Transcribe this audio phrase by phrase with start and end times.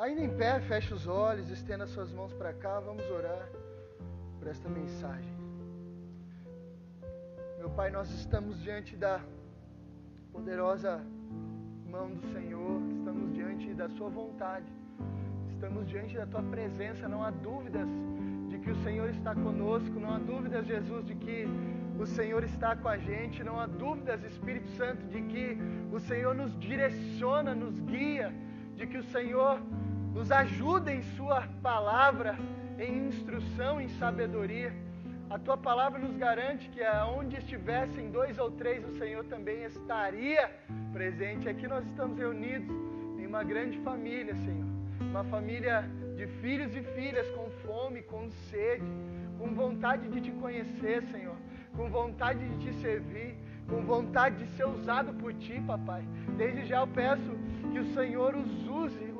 [0.00, 3.48] Ainda em pé, feche os olhos, estenda suas mãos para cá, vamos orar
[4.38, 5.34] por esta mensagem.
[7.58, 9.20] Meu Pai, nós estamos diante da
[10.30, 11.04] poderosa
[11.84, 14.72] mão do Senhor, estamos diante da Sua vontade,
[15.50, 17.88] estamos diante da Tua presença, não há dúvidas
[18.50, 21.44] de que o Senhor está conosco, não há dúvidas, Jesus, de que
[21.98, 25.58] o Senhor está com a gente, não há dúvidas, Espírito Santo, de que
[25.90, 28.32] o Senhor nos direciona, nos guia,
[28.76, 29.60] de que o Senhor
[30.18, 32.36] nos ajuda em Sua palavra,
[32.76, 34.72] em instrução, em sabedoria.
[35.30, 40.50] A tua palavra nos garante que aonde estivessem dois ou três, o Senhor também estaria
[40.92, 41.48] presente.
[41.48, 42.68] Aqui nós estamos reunidos
[43.16, 44.66] em uma grande família, Senhor.
[45.00, 48.90] Uma família de filhos e filhas com fome, com sede,
[49.38, 51.36] com vontade de te conhecer, Senhor
[51.78, 53.36] com vontade de te servir,
[53.68, 56.02] com vontade de ser usado por ti, papai.
[56.36, 57.38] Desde já eu peço
[57.72, 59.12] que o Senhor os use,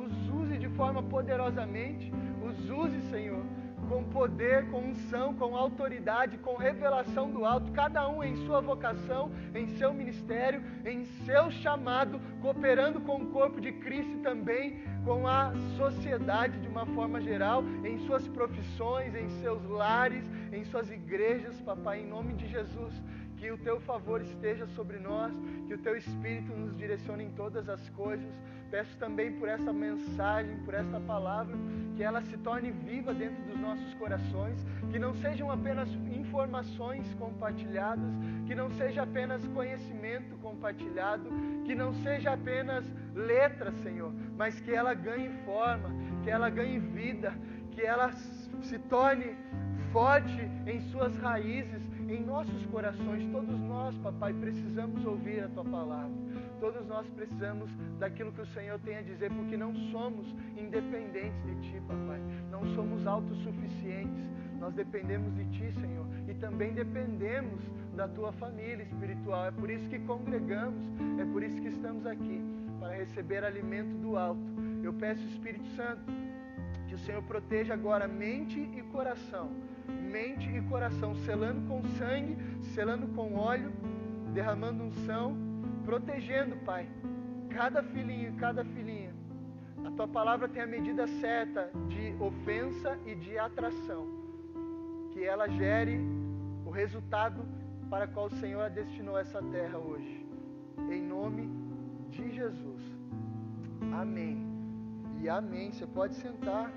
[0.78, 3.44] os use de forma poderosamente, os use, Senhor,
[3.88, 9.30] com poder, com unção, com autoridade, com revelação do alto, cada um em sua vocação,
[9.54, 15.26] em seu ministério, em seu chamado, cooperando com o corpo de Cristo e também com
[15.26, 21.60] a sociedade de uma forma geral, em suas profissões, em seus lares, em suas igrejas,
[21.62, 23.02] papai, em nome de Jesus.
[23.36, 25.32] Que o teu favor esteja sobre nós,
[25.68, 28.34] que o teu espírito nos direcione em todas as coisas.
[28.70, 31.56] Peço também por essa mensagem, por esta palavra,
[31.96, 38.12] que ela se torne viva dentro dos nossos corações, que não sejam apenas informações compartilhadas,
[38.46, 41.30] que não seja apenas conhecimento compartilhado,
[41.64, 45.90] que não seja apenas letra, Senhor, mas que ela ganhe forma,
[46.22, 47.32] que ela ganhe vida,
[47.70, 49.34] que ela se torne
[49.92, 53.30] forte em suas raízes, em nossos corações.
[53.30, 56.16] Todos nós, papai, precisamos ouvir a tua palavra.
[56.58, 61.54] Todos nós precisamos daquilo que o Senhor tem a dizer, porque não somos independentes de
[61.68, 62.20] ti, papai.
[62.50, 64.24] Não somos autossuficientes.
[64.58, 67.62] Nós dependemos de ti, Senhor, e também dependemos
[67.94, 69.46] da tua família espiritual.
[69.46, 70.84] É por isso que congregamos,
[71.20, 72.42] é por isso que estamos aqui,
[72.80, 74.40] para receber alimento do alto.
[74.82, 76.02] Eu peço, Espírito Santo,
[76.88, 79.52] que o Senhor proteja agora mente e coração
[79.88, 82.36] mente e coração, selando com sangue,
[82.74, 83.72] selando com óleo,
[84.32, 85.36] derramando unção,
[85.84, 86.88] protegendo, Pai,
[87.50, 89.14] cada filhinho, cada filhinha.
[89.84, 94.06] A tua palavra tem a medida certa de ofensa e de atração,
[95.12, 95.98] que ela gere
[96.64, 97.44] o resultado
[97.88, 100.26] para qual o Senhor destinou essa terra hoje.
[100.90, 101.48] Em nome
[102.10, 102.82] de Jesus.
[103.92, 104.46] Amém.
[105.22, 105.72] E amém.
[105.72, 106.70] Você pode sentar.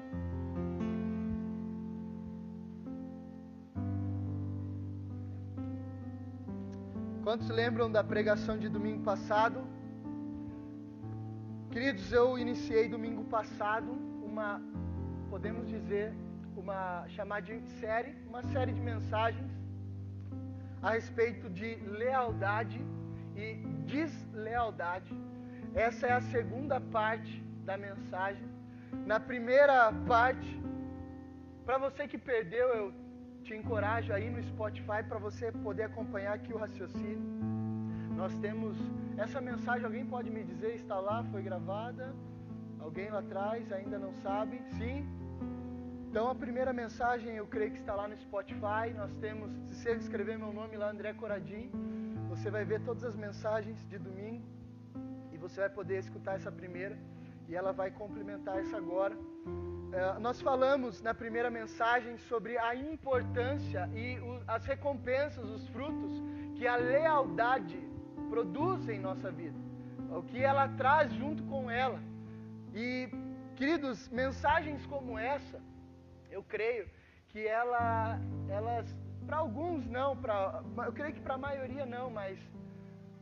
[7.23, 9.61] Quantos lembram da pregação de domingo passado?
[11.71, 13.91] Queridos, eu iniciei domingo passado
[14.25, 14.59] uma,
[15.29, 16.11] podemos dizer,
[16.57, 19.51] uma chamada de série, uma série de mensagens
[20.81, 22.81] a respeito de lealdade
[23.35, 23.53] e
[23.85, 25.13] deslealdade.
[25.75, 28.49] Essa é a segunda parte da mensagem.
[29.05, 30.59] Na primeira parte,
[31.67, 32.93] para você que perdeu, eu
[33.43, 37.21] te encorajo aí no Spotify para você poder acompanhar aqui o raciocínio.
[38.15, 38.77] Nós temos
[39.17, 42.13] essa mensagem, alguém pode me dizer, está lá, foi gravada?
[42.79, 44.61] Alguém lá atrás ainda não sabe?
[44.77, 45.05] Sim?
[46.09, 48.93] Então a primeira mensagem eu creio que está lá no Spotify.
[48.95, 51.69] Nós temos, se você escrever meu nome lá, André Coradim,
[52.29, 54.43] você vai ver todas as mensagens de domingo
[55.31, 56.97] e você vai poder escutar essa primeira
[57.47, 59.17] e ela vai complementar essa agora.
[59.93, 66.21] É, nós falamos na primeira mensagem sobre a importância e as recompensas, os frutos
[66.55, 67.79] que a lealdade
[68.29, 69.57] produz em nossa vida,
[70.09, 71.99] o que ela traz junto com ela.
[72.73, 73.09] E,
[73.57, 75.59] queridos, mensagens como essa,
[76.29, 76.87] eu creio
[77.27, 78.17] que ela,
[78.49, 82.39] elas, para alguns não, pra, eu creio que para a maioria não, mas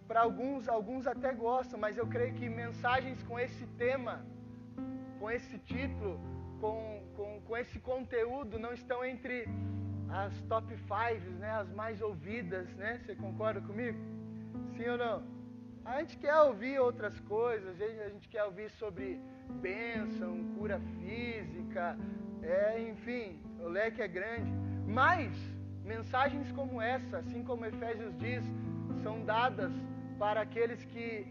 [0.10, 4.26] para alguns, alguns até gostam, mas eu creio que mensagens com esse tema,
[5.20, 6.20] com esse título,
[6.60, 9.48] com, com, com esse conteúdo não estão entre
[10.10, 13.00] as top 5, né, as mais ouvidas, né?
[13.06, 14.00] Você concorda comigo?
[14.76, 15.24] Sim ou não?
[15.86, 19.22] A gente quer ouvir outras coisas, a gente quer ouvir sobre
[19.62, 21.96] bênção, cura física,
[22.42, 24.52] é, enfim, o leque é grande.
[24.88, 25.32] Mas
[25.84, 28.44] mensagens como essa, assim como Efésios diz,
[29.04, 29.72] são dadas
[30.20, 31.26] para aqueles que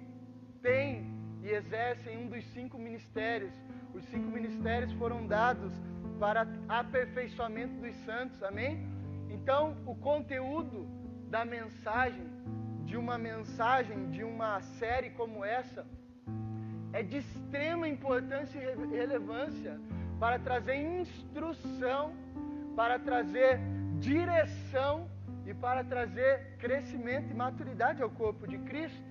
[0.61, 1.07] têm
[1.43, 3.55] e exercem um dos cinco ministérios
[3.95, 5.73] os cinco ministérios foram dados
[6.21, 8.87] para aperfeiçoamento dos santos, amém?
[9.31, 10.87] Então, o conteúdo
[11.29, 12.27] da mensagem,
[12.85, 15.87] de uma mensagem, de uma série como essa,
[16.93, 19.79] é de extrema importância e relevância
[20.19, 22.13] para trazer instrução,
[22.75, 23.59] para trazer
[23.99, 25.09] direção
[25.49, 29.03] e para trazer crescimento e maturidade ao corpo de Cristo.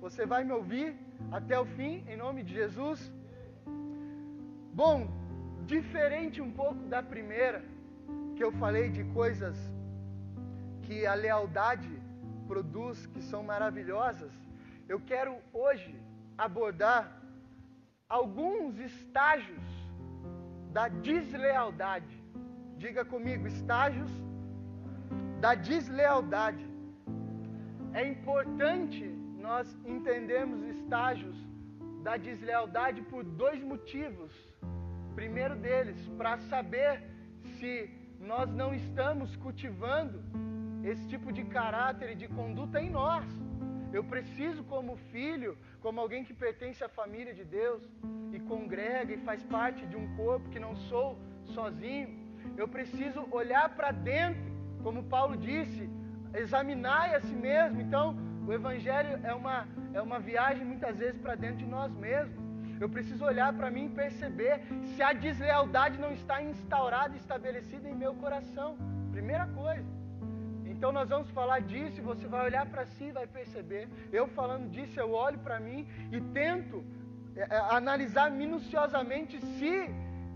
[0.00, 0.88] Você vai me ouvir
[1.30, 3.00] até o fim, em nome de Jesus?
[4.80, 5.06] Bom,
[5.64, 7.62] diferente um pouco da primeira,
[8.34, 9.56] que eu falei de coisas
[10.82, 11.92] que a lealdade
[12.48, 14.32] produz, que são maravilhosas,
[14.88, 15.94] eu quero hoje
[16.36, 17.02] abordar
[18.08, 19.66] alguns estágios
[20.72, 22.16] da deslealdade.
[22.76, 24.10] Diga comigo, estágios
[25.40, 26.64] da deslealdade.
[27.92, 29.04] É importante
[29.46, 31.36] nós entendermos estágios
[32.02, 34.32] da deslealdade por dois motivos.
[35.14, 37.02] Primeiro deles, para saber
[37.58, 37.90] se
[38.20, 40.22] nós não estamos cultivando
[40.84, 43.24] esse tipo de caráter e de conduta em nós.
[43.92, 47.82] Eu preciso, como filho, como alguém que pertence à família de Deus
[48.32, 51.18] e congrega e faz parte de um corpo que não sou
[51.54, 52.08] sozinho,
[52.56, 55.88] eu preciso olhar para dentro, como Paulo disse,
[56.34, 57.80] examinar a si mesmo.
[57.80, 62.44] Então, o Evangelho é uma, é uma viagem muitas vezes para dentro de nós mesmos.
[62.80, 64.60] Eu preciso olhar para mim e perceber
[64.94, 68.76] se a deslealdade não está instaurada estabelecida em meu coração.
[69.10, 69.96] Primeira coisa.
[70.66, 73.88] Então nós vamos falar disso e você vai olhar para si e vai perceber.
[74.12, 76.84] Eu falando disso, eu olho para mim e tento
[77.34, 79.90] é, é, analisar minuciosamente se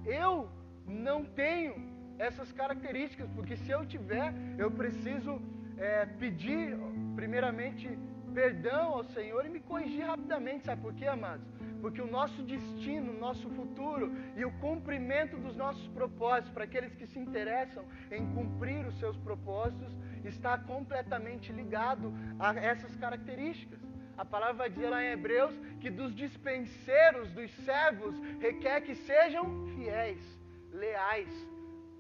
[0.07, 0.49] eu
[0.87, 1.90] não tenho
[2.27, 5.41] essas características, porque se eu tiver, eu preciso
[5.79, 6.77] é, pedir,
[7.17, 7.99] primeiramente,
[8.35, 10.67] perdão ao Senhor e me corrigir rapidamente.
[10.67, 11.47] Sabe por quê, amados?
[11.81, 16.95] Porque o nosso destino, o nosso futuro e o cumprimento dos nossos propósitos, para aqueles
[16.95, 19.91] que se interessam em cumprir os seus propósitos,
[20.23, 23.81] está completamente ligado a essas características.
[24.19, 29.67] A palavra vai dizer lá em Hebreus que dos dispenseiros, dos servos, requer que sejam
[29.69, 30.23] fiéis,
[30.71, 31.33] leais.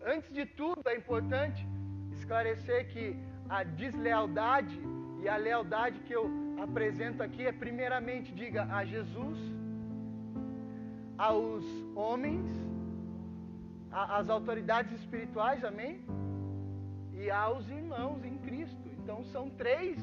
[0.05, 1.67] Antes de tudo, é importante
[2.13, 3.17] esclarecer que
[3.49, 4.81] a deslealdade
[5.23, 6.31] e a lealdade que eu
[6.63, 9.39] apresento aqui é, primeiramente, diga a Jesus,
[11.19, 11.65] aos
[11.95, 12.47] homens,
[13.91, 16.03] às autoridades espirituais, amém?
[17.21, 18.89] e aos irmãos em Cristo.
[18.99, 19.99] Então são três,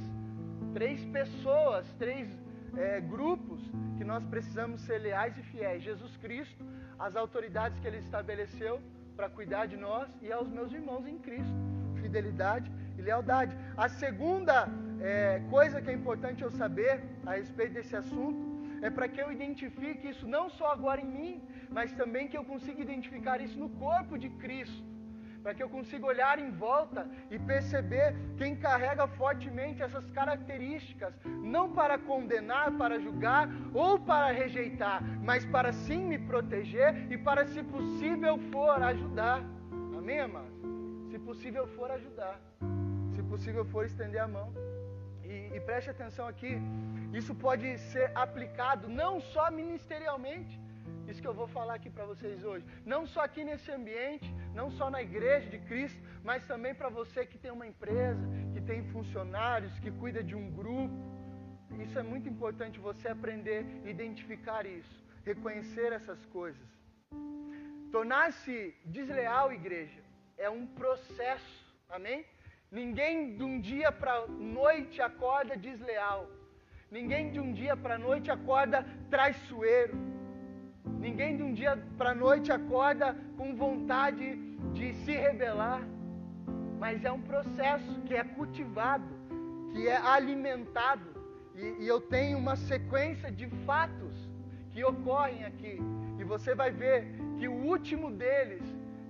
[0.73, 2.29] três pessoas, três
[2.75, 3.59] é, grupos
[3.97, 5.83] que nós precisamos ser leais e fiéis.
[5.83, 6.63] Jesus Cristo,
[6.99, 8.79] as autoridades que Ele estabeleceu
[9.17, 11.55] para cuidar de nós e aos meus irmãos em Cristo.
[12.01, 13.53] Fidelidade e lealdade.
[13.85, 14.55] A segunda
[15.01, 18.41] é, coisa que é importante eu saber a respeito desse assunto
[18.87, 21.41] é para que eu identifique isso não só agora em mim,
[21.77, 24.83] mas também que eu consiga identificar isso no corpo de Cristo
[25.47, 31.71] para que eu consiga olhar em volta e perceber quem carrega fortemente essas características, não
[31.71, 37.63] para condenar, para julgar ou para rejeitar, mas para sim me proteger e para, se
[37.63, 39.41] possível for, ajudar.
[39.97, 40.51] Amém, amados?
[41.11, 42.41] Se possível for, ajudar.
[43.15, 44.51] Se possível for, estender a mão.
[45.23, 46.59] E, e preste atenção aqui,
[47.13, 50.59] isso pode ser aplicado não só ministerialmente,
[51.07, 52.65] isso que eu vou falar aqui para vocês hoje.
[52.85, 57.25] Não só aqui nesse ambiente, não só na igreja de Cristo, mas também para você
[57.25, 58.21] que tem uma empresa,
[58.53, 60.95] que tem funcionários, que cuida de um grupo.
[61.79, 66.67] Isso é muito importante você aprender a identificar isso, reconhecer essas coisas.
[67.91, 70.01] Tornar-se desleal, igreja,
[70.37, 72.25] é um processo, amém?
[72.69, 76.29] Ninguém de um dia para noite acorda desleal.
[76.91, 80.16] Ninguém de um dia para noite acorda traiçoeiro.
[80.99, 84.35] Ninguém de um dia para noite acorda com vontade
[84.73, 85.81] de se rebelar,
[86.79, 89.07] mas é um processo que é cultivado,
[89.71, 91.05] que é alimentado,
[91.55, 94.27] e, e eu tenho uma sequência de fatos
[94.71, 95.79] que ocorrem aqui,
[96.19, 98.63] e você vai ver que o último deles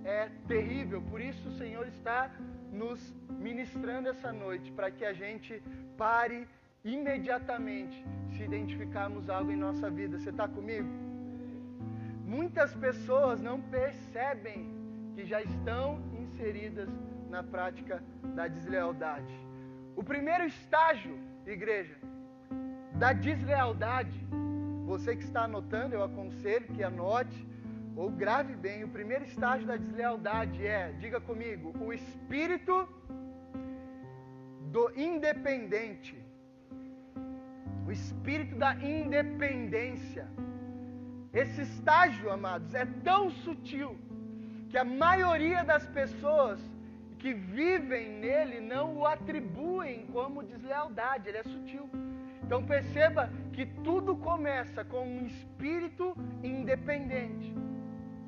[0.04, 2.30] é terrível, por isso o Senhor está
[2.72, 5.62] nos ministrando essa noite, para que a gente
[5.96, 6.46] pare
[6.84, 8.04] imediatamente
[8.36, 10.18] se identificarmos algo em nossa vida.
[10.18, 11.07] Você está comigo?
[12.28, 14.70] Muitas pessoas não percebem
[15.14, 16.90] que já estão inseridas
[17.30, 18.02] na prática
[18.36, 19.34] da deslealdade.
[19.96, 21.96] O primeiro estágio, igreja,
[22.96, 24.18] da deslealdade,
[24.84, 27.48] você que está anotando, eu aconselho que anote
[27.96, 28.84] ou grave bem.
[28.84, 32.86] O primeiro estágio da deslealdade é, diga comigo, o espírito
[34.70, 36.14] do independente.
[37.86, 40.28] O espírito da independência.
[41.32, 43.96] Esse estágio, amados, é tão sutil
[44.70, 46.58] que a maioria das pessoas
[47.18, 51.88] que vivem nele não o atribuem como deslealdade, ele é sutil.
[52.42, 57.54] Então perceba que tudo começa com um espírito independente.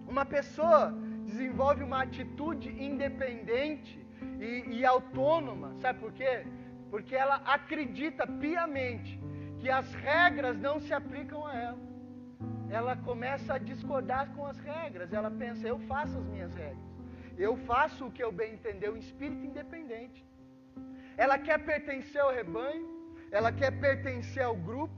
[0.06, 0.92] Uma pessoa
[1.24, 4.04] desenvolve uma atitude independente
[4.38, 6.44] e, e autônoma, sabe por quê?
[6.90, 9.18] Porque ela acredita piamente
[9.60, 11.89] que as regras não se aplicam a ela.
[12.78, 15.12] Ela começa a discordar com as regras.
[15.12, 16.88] Ela pensa, eu faço as minhas regras.
[17.46, 20.20] Eu faço o que eu bem entender, um espírito independente.
[21.16, 22.86] Ela quer pertencer ao rebanho,
[23.38, 24.94] ela quer pertencer ao grupo,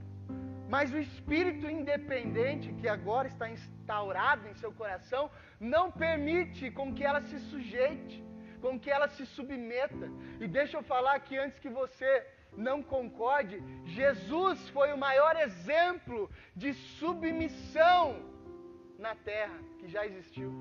[0.75, 7.05] mas o espírito independente que agora está instaurado em seu coração não permite com que
[7.05, 8.19] ela se sujeite,
[8.61, 10.07] com que ela se submeta.
[10.41, 12.11] E deixa eu falar aqui antes que você
[12.57, 18.23] não concorde, Jesus foi o maior exemplo de submissão
[18.99, 20.53] na terra que já existiu.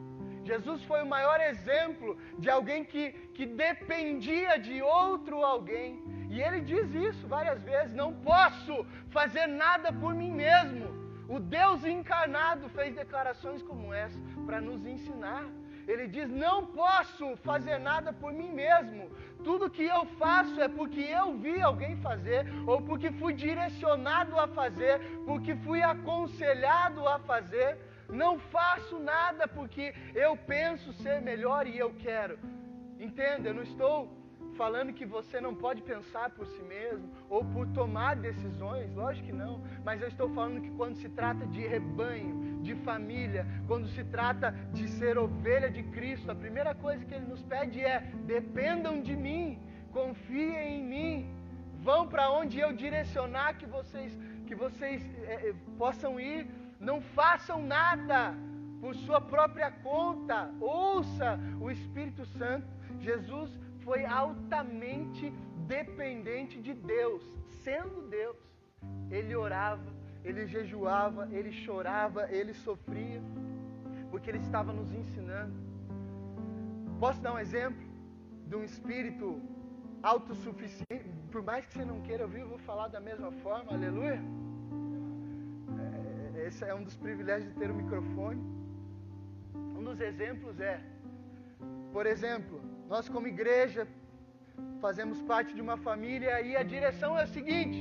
[0.43, 6.03] Jesus foi o maior exemplo de alguém que, que dependia de outro alguém.
[6.29, 11.01] E ele diz isso várias vezes: não posso fazer nada por mim mesmo.
[11.29, 15.45] O Deus encarnado fez declarações como essa para nos ensinar.
[15.87, 19.09] Ele diz: Não posso fazer nada por mim mesmo.
[19.43, 24.47] Tudo que eu faço é porque eu vi alguém fazer, ou porque fui direcionado a
[24.47, 27.77] fazer, porque fui aconselhado a fazer.
[28.07, 32.37] Não faço nada porque eu penso ser melhor e eu quero.
[32.99, 34.20] Entenda, eu não estou
[34.61, 39.33] falando que você não pode pensar por si mesmo ou por tomar decisões, lógico que
[39.33, 39.53] não,
[39.83, 42.33] mas eu estou falando que quando se trata de rebanho,
[42.67, 47.25] de família, quando se trata de ser ovelha de Cristo, a primeira coisa que ele
[47.25, 48.01] nos pede é:
[48.35, 49.59] dependam de mim,
[49.91, 51.15] confiem em mim,
[51.87, 54.11] vão para onde eu direcionar que vocês
[54.45, 56.41] que vocês é, possam ir,
[56.79, 58.35] não façam nada
[58.79, 62.67] por sua própria conta, ouça o Espírito Santo.
[62.99, 63.49] Jesus
[63.83, 65.31] foi altamente
[65.67, 67.23] dependente de Deus,
[67.63, 68.37] sendo Deus.
[69.09, 69.91] Ele orava,
[70.23, 73.21] ele jejuava, ele chorava, ele sofria,
[74.09, 75.53] porque ele estava nos ensinando.
[76.99, 77.81] Posso dar um exemplo
[78.47, 79.41] de um espírito
[80.03, 81.09] autossuficiente?
[81.31, 84.21] Por mais que você não queira ouvir, eu vou falar da mesma forma, aleluia.
[86.35, 88.41] É, esse é um dos privilégios de ter o um microfone.
[89.55, 90.79] Um dos exemplos é,
[91.91, 92.61] por exemplo,
[92.91, 93.87] nós, como igreja,
[94.81, 97.79] fazemos parte de uma família e a direção é a seguinte: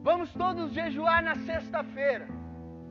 [0.00, 2.28] vamos todos jejuar na sexta-feira.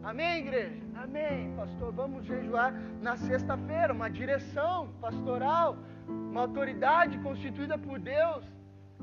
[0.04, 0.82] Amém, igreja?
[1.04, 1.94] Amém, pastor.
[1.94, 3.94] Vamos jejuar na sexta-feira.
[3.94, 8.44] Uma direção pastoral, uma autoridade constituída por Deus,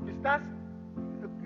[0.03, 0.39] que está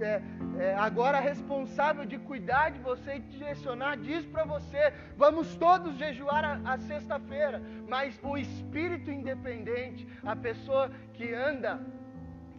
[0.01, 0.21] é,
[0.59, 6.43] é, agora responsável de cuidar de você e direcionar, diz para você: vamos todos jejuar
[6.43, 7.61] a, a sexta-feira.
[7.87, 11.79] Mas o espírito independente, a pessoa que anda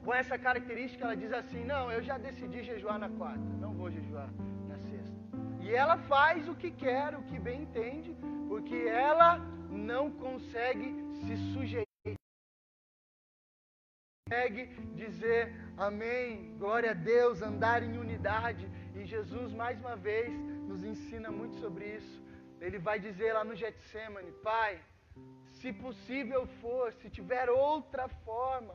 [0.05, 3.91] com essa característica, ela diz assim: não, eu já decidi jejuar na quarta, não vou
[3.91, 4.29] jejuar
[4.69, 5.17] na sexta.
[5.61, 8.17] E ela faz o que quer, o que bem entende,
[8.49, 9.39] porque ela
[9.71, 11.86] não consegue se sujeitar
[14.29, 14.67] consegue
[15.03, 18.69] dizer amém, glória a Deus, andar em unidade.
[18.97, 20.33] E Jesus, mais uma vez,
[20.71, 22.17] nos ensina muito sobre isso.
[22.61, 24.81] Ele vai dizer lá no Getsemane: Pai,
[25.53, 28.75] se possível for, se tiver outra forma.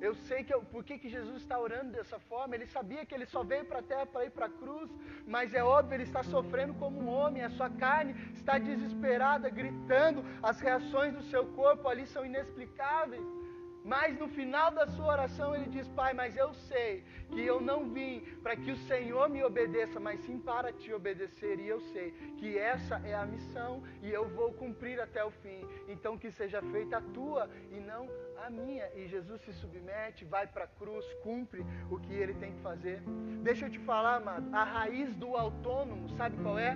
[0.00, 2.54] Eu sei que eu, por que, que Jesus está orando dessa forma.
[2.54, 4.90] Ele sabia que ele só veio para a terra para ir para a cruz,
[5.26, 7.44] mas é óbvio, ele está sofrendo como um homem.
[7.44, 10.24] A sua carne está desesperada, gritando.
[10.42, 13.43] As reações do seu corpo ali são inexplicáveis.
[13.84, 17.90] Mas no final da sua oração ele diz: Pai, mas eu sei que eu não
[17.90, 21.60] vim para que o Senhor me obedeça, mas sim para te obedecer.
[21.60, 25.60] E eu sei que essa é a missão e eu vou cumprir até o fim.
[25.86, 28.08] Então que seja feita a tua e não
[28.42, 28.88] a minha.
[28.94, 33.02] E Jesus se submete, vai para a cruz, cumpre o que ele tem que fazer.
[33.42, 36.74] Deixa eu te falar, amado, a raiz do autônomo, sabe qual é?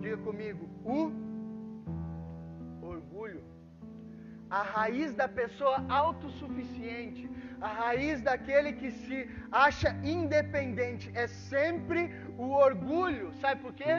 [0.00, 1.31] Diga comigo: o
[4.60, 7.24] a raiz da pessoa autossuficiente,
[7.58, 9.18] a raiz daquele que se
[9.50, 12.00] acha independente é sempre
[12.36, 13.32] o orgulho.
[13.40, 13.94] Sabe por quê?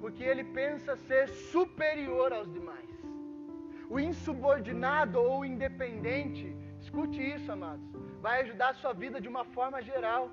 [0.00, 2.88] Porque ele pensa ser superior aos demais.
[3.88, 7.84] O insubordinado ou independente, escute isso, amados,
[8.22, 10.30] vai ajudar a sua vida de uma forma geral.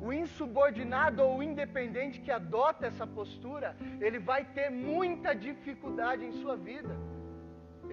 [0.00, 6.56] O insubordinado ou independente que adota essa postura, ele vai ter muita dificuldade em sua
[6.56, 6.96] vida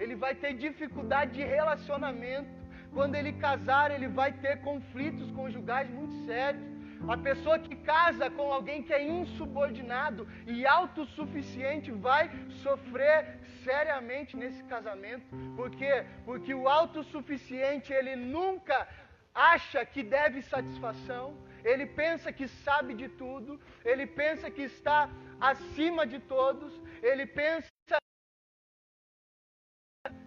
[0.02, 2.50] ele vai ter dificuldade de relacionamento.
[2.96, 6.68] Quando ele casar, ele vai ter conflitos conjugais muito sérios.
[7.14, 12.24] A pessoa que casa com alguém que é insubordinado e autossuficiente vai
[12.62, 15.24] sofrer seriamente nesse casamento.
[15.56, 15.94] Por quê?
[16.24, 18.86] Porque o autossuficiente, ele nunca
[19.34, 21.26] acha que deve satisfação,
[21.64, 25.08] ele pensa que sabe de tudo, ele pensa que está
[25.40, 27.68] acima de todos, ele pensa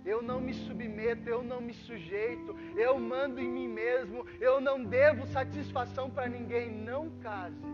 [0.05, 4.83] eu não me submeto, eu não me sujeito, eu mando em mim mesmo, eu não
[4.83, 6.71] devo satisfação para ninguém.
[6.71, 7.65] Não case,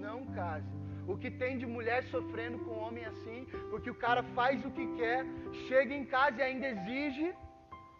[0.00, 0.72] não case.
[1.06, 4.86] O que tem de mulher sofrendo com homem assim, porque o cara faz o que
[4.96, 5.26] quer,
[5.68, 7.34] chega em casa e ainda exige,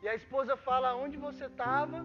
[0.02, 2.04] e a esposa fala onde você estava,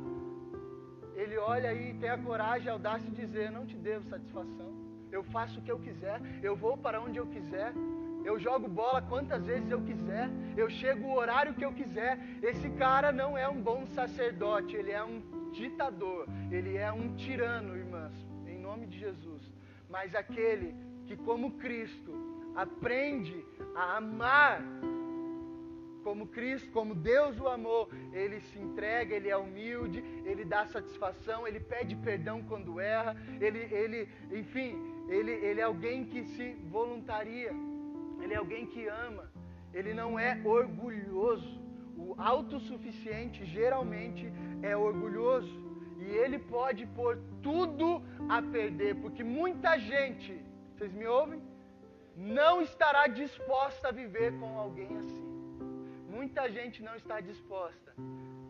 [1.15, 4.71] ele olha e tem a coragem, a audácia de dizer: Não te devo satisfação,
[5.11, 7.73] eu faço o que eu quiser, eu vou para onde eu quiser.
[8.23, 12.19] Eu jogo bola quantas vezes eu quiser, eu chego o horário que eu quiser.
[12.41, 15.21] Esse cara não é um bom sacerdote, ele é um
[15.51, 18.13] ditador, ele é um tirano, irmãs,
[18.47, 19.41] em nome de Jesus.
[19.89, 20.75] Mas aquele
[21.07, 22.13] que, como Cristo,
[22.55, 23.43] aprende
[23.75, 24.61] a amar
[26.03, 31.47] como Cristo, como Deus o amou, ele se entrega, ele é humilde, ele dá satisfação,
[31.47, 34.75] ele pede perdão quando erra, ele, ele enfim,
[35.07, 37.51] ele, ele é alguém que se voluntaria.
[38.21, 39.31] Ele é alguém que ama.
[39.73, 41.59] Ele não é orgulhoso.
[41.97, 45.55] O autossuficiente geralmente é orgulhoso.
[45.99, 50.33] E ele pode pôr tudo a perder, porque muita gente,
[50.73, 51.41] vocês me ouvem?
[52.15, 55.29] Não estará disposta a viver com alguém assim.
[56.09, 57.93] Muita gente não está disposta.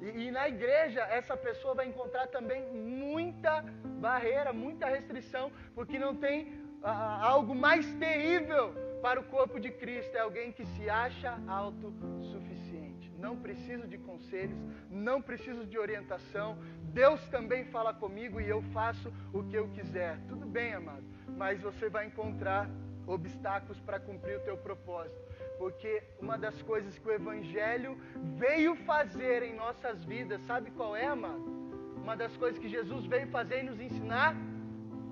[0.02, 3.62] E, e, na igreja, essa pessoa vai encontrar também muita
[4.00, 10.20] barreira, muita restrição, porque não tem algo mais terrível para o corpo de Cristo é
[10.20, 13.12] alguém que se acha autossuficiente.
[13.18, 14.58] Não preciso de conselhos,
[14.90, 16.58] não preciso de orientação.
[16.94, 20.20] Deus também fala comigo e eu faço o que eu quiser.
[20.28, 21.04] Tudo bem, amado,
[21.38, 22.70] mas você vai encontrar
[23.06, 25.20] obstáculos para cumprir o teu propósito.
[25.58, 27.98] Porque uma das coisas que o Evangelho
[28.38, 31.60] veio fazer em nossas vidas, sabe qual é, amado?
[31.98, 34.36] Uma das coisas que Jesus veio fazer e nos ensinar,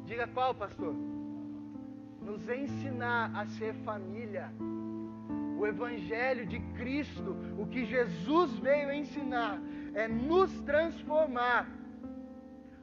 [0.06, 0.96] diga qual, pastor?
[2.28, 4.52] Nos ensinar a ser família.
[5.58, 9.58] O Evangelho de Cristo, o que Jesus veio ensinar,
[9.96, 11.68] é nos transformar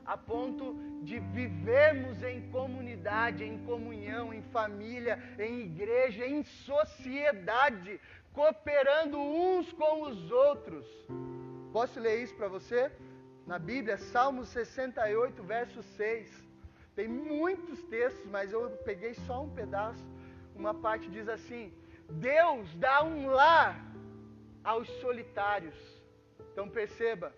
[0.06, 8.00] a ponto de vivermos em comunidade, em comunhão, em família, em igreja, em sociedade,
[8.32, 10.86] cooperando uns com os outros.
[11.72, 12.90] Posso ler isso para você?
[13.46, 16.43] Na Bíblia, Salmos 68, verso 6.
[16.94, 20.04] Tem muitos textos, mas eu peguei só um pedaço.
[20.54, 21.72] Uma parte diz assim:
[22.08, 23.80] Deus dá um lar
[24.62, 25.74] aos solitários.
[26.52, 27.32] Então perceba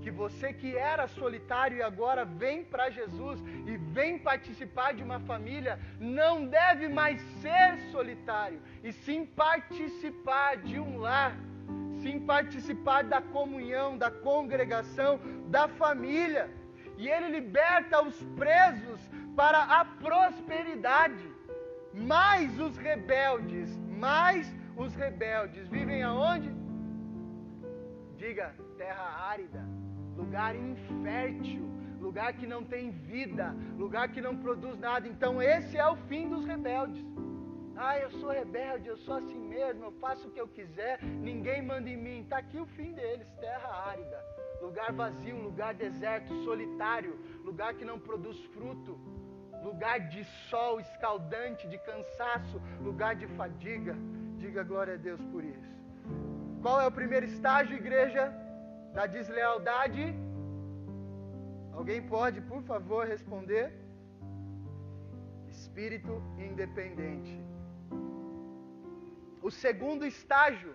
[0.00, 5.20] que você que era solitário e agora vem para Jesus e vem participar de uma
[5.20, 11.36] família, não deve mais ser solitário, e sim participar de um lar,
[12.00, 16.48] sim participar da comunhão, da congregação, da família
[17.00, 19.00] e ele liberta os presos
[19.34, 21.26] para a prosperidade.
[21.94, 26.54] Mas os rebeldes, mais os rebeldes vivem aonde?
[28.18, 29.64] Diga, terra árida,
[30.14, 35.08] lugar infértil, lugar que não tem vida, lugar que não produz nada.
[35.08, 37.02] Então esse é o fim dos rebeldes.
[37.76, 41.62] Ah, eu sou rebelde, eu sou assim mesmo, eu faço o que eu quiser, ninguém
[41.62, 42.20] manda em mim.
[42.20, 47.98] Está aqui o fim deles, terra árida lugar vazio, lugar deserto, solitário, lugar que não
[47.98, 48.98] produz fruto,
[49.62, 53.94] lugar de sol escaldante, de cansaço, lugar de fadiga.
[54.38, 55.70] Diga glória a Deus por isso.
[56.62, 58.32] Qual é o primeiro estágio, igreja,
[58.94, 60.14] da deslealdade?
[61.72, 63.66] Alguém pode, por favor, responder?
[65.48, 67.34] Espírito independente.
[69.42, 70.72] O segundo estágio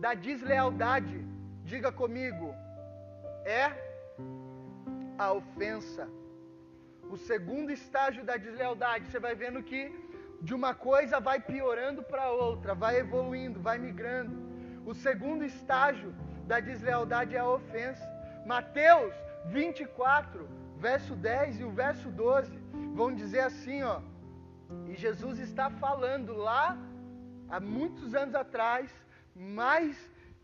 [0.00, 1.16] da deslealdade,
[1.64, 2.54] diga comigo,
[3.44, 3.72] é
[5.18, 6.08] a ofensa.
[7.10, 9.92] O segundo estágio da deslealdade, você vai vendo que
[10.40, 14.34] de uma coisa vai piorando para outra, vai evoluindo, vai migrando.
[14.84, 16.14] O segundo estágio
[16.46, 18.06] da deslealdade é a ofensa.
[18.44, 19.14] Mateus
[19.46, 22.58] 24, verso 10 e o verso 12
[22.94, 24.00] vão dizer assim, ó.
[24.86, 26.76] E Jesus está falando lá
[27.48, 28.90] há muitos anos atrás,
[29.34, 29.96] mais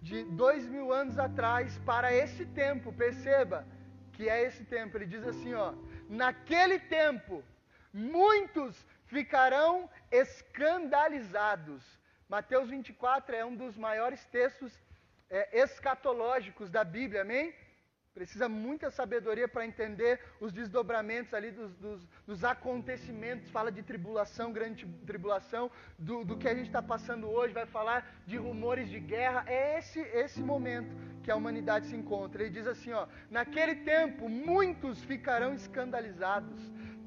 [0.03, 2.93] de dois mil anos atrás para esse tempo.
[2.93, 3.67] Perceba
[4.13, 4.97] que é esse tempo.
[4.97, 5.73] Ele diz assim: ó,
[6.09, 7.43] naquele tempo
[7.93, 11.83] muitos ficarão escandalizados.
[12.29, 14.73] Mateus 24 é um dos maiores textos
[15.29, 17.55] é, escatológicos da Bíblia, amém?
[18.13, 23.49] Precisa muita sabedoria para entender os desdobramentos ali dos, dos, dos, acontecimentos.
[23.51, 27.55] Fala de tribulação, grande tribulação, do, do que a gente está passando hoje.
[27.55, 29.45] Vai falar de rumores de guerra.
[29.47, 30.93] É esse, esse momento
[31.23, 32.43] que a humanidade se encontra.
[32.43, 36.61] Ele diz assim: ó, naquele tempo muitos ficarão escandalizados,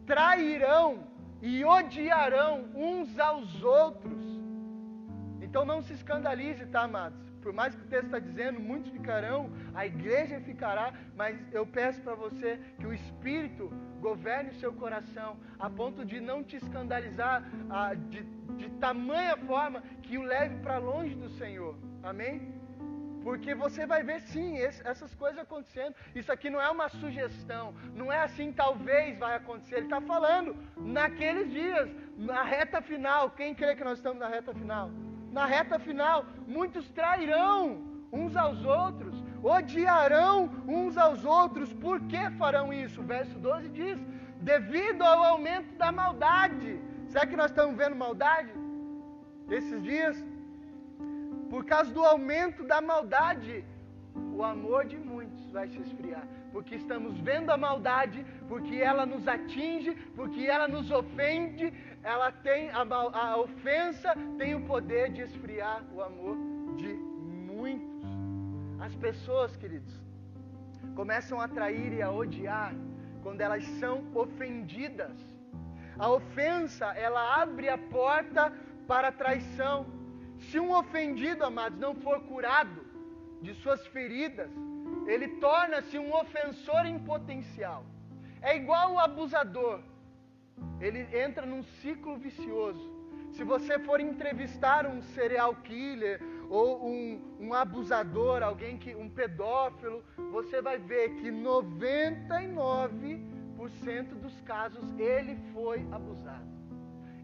[0.06, 1.06] trairão
[1.42, 4.24] e odiarão uns aos outros.
[5.42, 7.33] Então não se escandalize, tá, amados?
[7.44, 12.02] Por mais que o texto está dizendo, muitos ficarão, a igreja ficará, mas eu peço
[12.02, 17.44] para você que o Espírito governe o seu coração, a ponto de não te escandalizar
[17.70, 18.24] a, de,
[18.58, 21.76] de tamanha forma que o leve para longe do Senhor.
[22.02, 22.36] Amém?
[23.24, 25.96] Porque você vai ver sim esse, essas coisas acontecendo.
[26.14, 29.76] Isso aqui não é uma sugestão, não é assim, talvez vai acontecer.
[29.76, 33.32] Ele está falando naqueles dias, na reta final.
[33.32, 34.90] Quem crê que nós estamos na reta final?
[35.38, 41.74] Na reta final, muitos trairão uns aos outros, odiarão uns aos outros.
[41.74, 43.02] Por que farão isso?
[43.02, 44.00] O verso 12 diz:
[44.54, 46.80] devido ao aumento da maldade.
[47.08, 48.52] Será que nós estamos vendo maldade
[49.50, 50.24] esses dias?
[51.50, 53.64] Por causa do aumento da maldade,
[54.36, 56.26] o amor de muitos vai se esfriar.
[56.52, 62.70] Porque estamos vendo a maldade, porque ela nos atinge, porque ela nos ofende, ela tem
[62.70, 66.36] a, a ofensa tem o poder de esfriar o amor
[66.76, 68.04] de muitos.
[68.80, 69.94] As pessoas, queridos,
[70.96, 72.74] começam a trair e a odiar
[73.22, 75.16] quando elas são ofendidas.
[75.98, 78.52] A ofensa, ela abre a porta
[78.86, 79.86] para a traição.
[80.40, 82.86] Se um ofendido, amados, não for curado
[83.42, 84.52] de suas feridas,
[85.08, 87.86] ele torna-se um ofensor em potencial.
[88.42, 89.80] É igual o abusador
[90.80, 92.94] ele entra num ciclo vicioso.
[93.32, 100.04] Se você for entrevistar um serial killer ou um, um abusador, alguém que um pedófilo,
[100.32, 106.54] você vai ver que 99% dos casos ele foi abusado.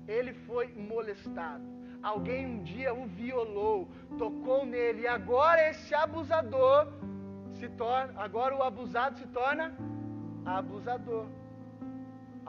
[0.08, 1.64] Ele foi molestado.
[2.02, 6.88] Alguém um dia o violou, tocou nele e agora esse abusador
[7.60, 9.78] se torna, agora o abusado se torna
[10.46, 11.28] abusador.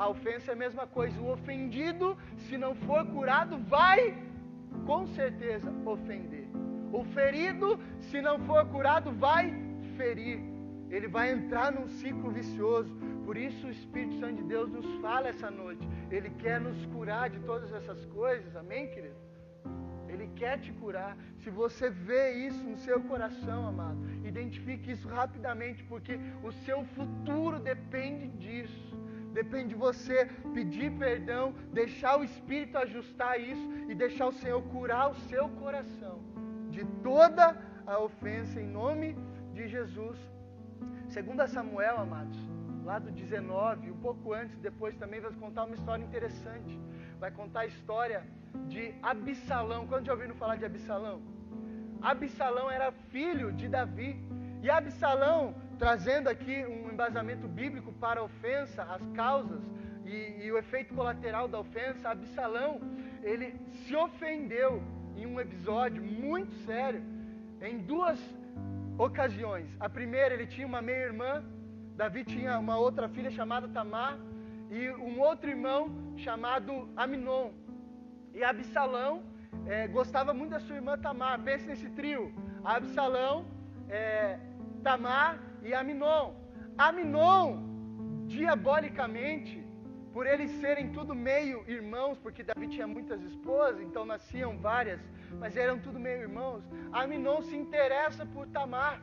[0.02, 1.20] A ofensa é a mesma coisa.
[1.20, 4.00] O ofendido, se não for curado, vai
[4.86, 6.46] com certeza ofender.
[6.90, 9.44] O ferido, se não for curado, vai
[9.98, 10.38] ferir.
[10.88, 12.90] Ele vai entrar num ciclo vicioso.
[13.26, 15.86] Por isso o Espírito Santo de Deus nos fala essa noite.
[16.10, 18.56] Ele quer nos curar de todas essas coisas.
[18.56, 19.20] Amém, querido?
[20.08, 21.14] Ele quer te curar.
[21.42, 27.60] Se você vê isso no seu coração, amado, identifique isso rapidamente, porque o seu futuro
[27.60, 28.89] depende disso.
[29.32, 35.10] Depende de você pedir perdão, deixar o Espírito ajustar isso e deixar o Senhor curar
[35.10, 36.18] o seu coração
[36.70, 39.16] de toda a ofensa em nome
[39.52, 40.18] de Jesus.
[41.08, 42.38] Segundo Samuel, amados,
[42.84, 46.78] lá do 19, um pouco antes, depois também vai contar uma história interessante.
[47.18, 48.24] Vai contar a história
[48.68, 49.86] de Absalão.
[49.86, 51.20] Quando já ouviram falar de Absalão?
[52.00, 54.16] Absalão era filho de Davi.
[54.62, 59.62] E Absalão trazendo aqui um embasamento bíblico para a ofensa, as causas
[60.04, 62.82] e, e, o efeito colateral da ofensa, Absalão,
[63.22, 64.82] ele se ofendeu
[65.16, 67.02] em um episódio muito sério,
[67.62, 68.18] em duas
[68.98, 69.68] ocasiões.
[69.80, 71.42] A primeira, ele tinha uma meia-irmã,
[71.96, 74.18] Davi tinha uma outra filha chamada Tamar,
[74.70, 77.52] e um outro irmão chamado Aminon.
[78.34, 79.22] E Absalão
[79.66, 81.40] é, gostava muito da sua irmã Tamar.
[81.40, 83.46] Pense nesse trio: Absalão,
[83.88, 84.38] é,
[84.82, 86.35] Tamar e Aminon.
[86.79, 89.64] Aminon, diabolicamente,
[90.12, 95.01] por eles serem tudo meio irmãos, porque Davi tinha muitas esposas, então nasciam várias,
[95.38, 96.64] mas eram tudo meio irmãos.
[96.92, 99.03] Aminon se interessa por Tamar.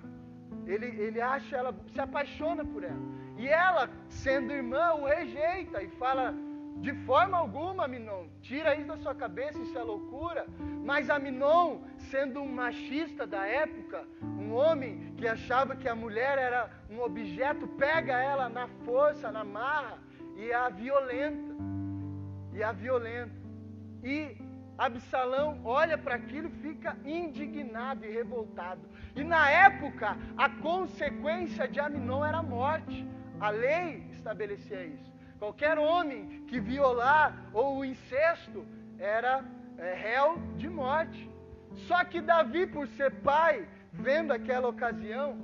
[0.65, 3.05] Ele, ele acha ela, se apaixona por ela.
[3.37, 6.33] E ela, sendo irmã, o rejeita e fala:
[6.81, 10.45] de forma alguma, Aminon, tira isso da sua cabeça, isso é loucura.
[10.85, 16.69] Mas Aminon, sendo um machista da época, um homem que achava que a mulher era
[16.89, 19.97] um objeto, pega ela na força, na marra
[20.35, 21.55] e a violenta.
[22.53, 23.35] E a violenta.
[24.03, 24.37] E
[24.77, 28.81] Absalão olha para aquilo e fica indignado e revoltado.
[29.15, 33.05] E na época, a consequência de Aminon era a morte.
[33.39, 35.16] A lei estabelecia isso.
[35.39, 38.65] Qualquer homem que violar ou o incesto
[38.97, 39.43] era
[39.77, 41.29] é, réu de morte.
[41.87, 45.37] Só que Davi, por ser pai, vendo aquela ocasião,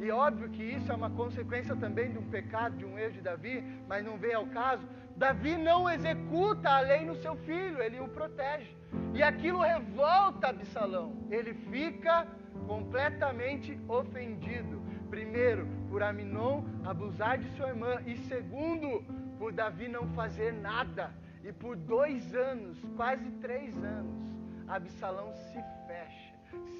[0.00, 3.20] e óbvio que isso é uma consequência também de um pecado, de um erro de
[3.20, 4.86] Davi, mas não vem ao caso.
[5.16, 8.76] Davi não executa a lei no seu filho, ele o protege.
[9.14, 11.14] E aquilo revolta Absalão.
[11.30, 12.26] Ele fica
[12.66, 14.82] completamente ofendido.
[15.08, 18.02] Primeiro, por Aminon abusar de sua irmã.
[18.06, 19.02] E segundo,
[19.38, 21.12] por Davi não fazer nada.
[21.44, 24.26] E por dois anos, quase três anos,
[24.66, 26.34] Absalão se fecha,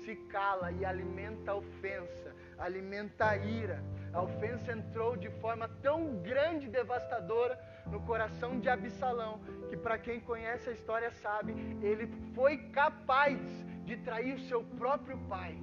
[0.04, 3.80] se cala e alimenta a ofensa, alimenta a ira.
[4.12, 9.98] A ofensa entrou de forma tão grande e devastadora no coração de Absalão, que para
[9.98, 13.38] quem conhece a história sabe, ele foi capaz
[13.84, 15.56] de trair o seu próprio pai.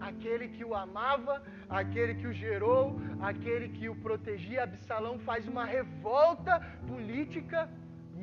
[0.00, 4.64] Aquele que o amava, aquele que o gerou, aquele que o protegia.
[4.64, 7.68] Absalão faz uma revolta política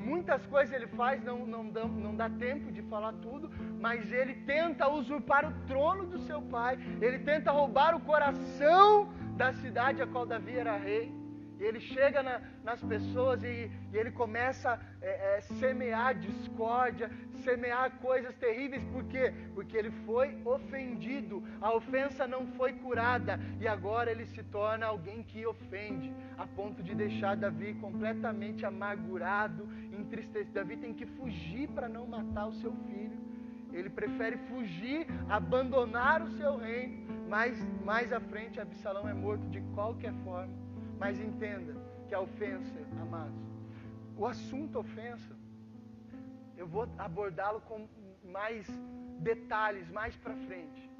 [0.02, 4.34] muitas coisas ele faz, não, não, dá, não dá tempo de falar tudo, mas ele
[4.46, 10.08] tenta usurpar o trono do seu pai, ele tenta roubar o coração da cidade a
[10.08, 11.21] qual Davi era rei.
[11.62, 17.08] E ele chega na, nas pessoas e, e ele começa a é, é, semear discórdia,
[17.44, 18.84] semear coisas terríveis.
[18.86, 19.32] Por quê?
[19.54, 21.44] Porque ele foi ofendido.
[21.62, 23.40] A ofensa não foi curada.
[23.60, 29.70] E agora ele se torna alguém que ofende, a ponto de deixar Davi completamente amargurado,
[29.94, 30.54] entristecido.
[30.54, 33.20] Davi tem que fugir para não matar o seu filho.
[33.72, 37.08] Ele prefere fugir, abandonar o seu reino.
[37.30, 40.71] Mas mais à frente, Absalão é morto de qualquer forma.
[41.02, 41.74] Mas entenda
[42.08, 43.44] que a ofensa, amados,
[44.16, 45.36] o assunto ofensa,
[46.56, 47.88] eu vou abordá-lo com
[48.24, 48.68] mais
[49.18, 50.92] detalhes mais para frente.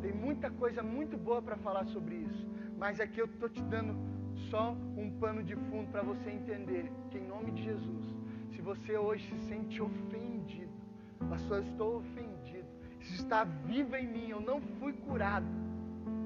[0.00, 3.94] Tem muita coisa muito boa para falar sobre isso, mas aqui eu estou te dando
[4.48, 8.06] só um pano de fundo para você entender que em nome de Jesus,
[8.52, 10.72] se você hoje se sente ofendido,
[11.28, 12.66] pastor, eu estou ofendido,
[12.98, 15.69] isso está vivo em mim, eu não fui curado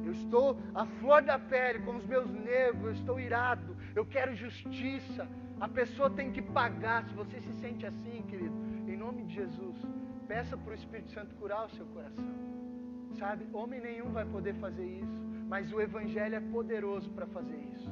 [0.06, 4.34] eu estou à flor da pele, com os meus nervos, eu estou irado, eu quero
[4.34, 5.28] justiça.
[5.60, 7.04] A pessoa tem que pagar.
[7.04, 8.54] Se você se sente assim, querido,
[8.86, 9.76] em nome de Jesus,
[10.26, 12.24] peça para o Espírito Santo curar o seu coração.
[13.18, 17.90] Sabe, homem nenhum vai poder fazer isso, mas o Evangelho é poderoso para fazer isso.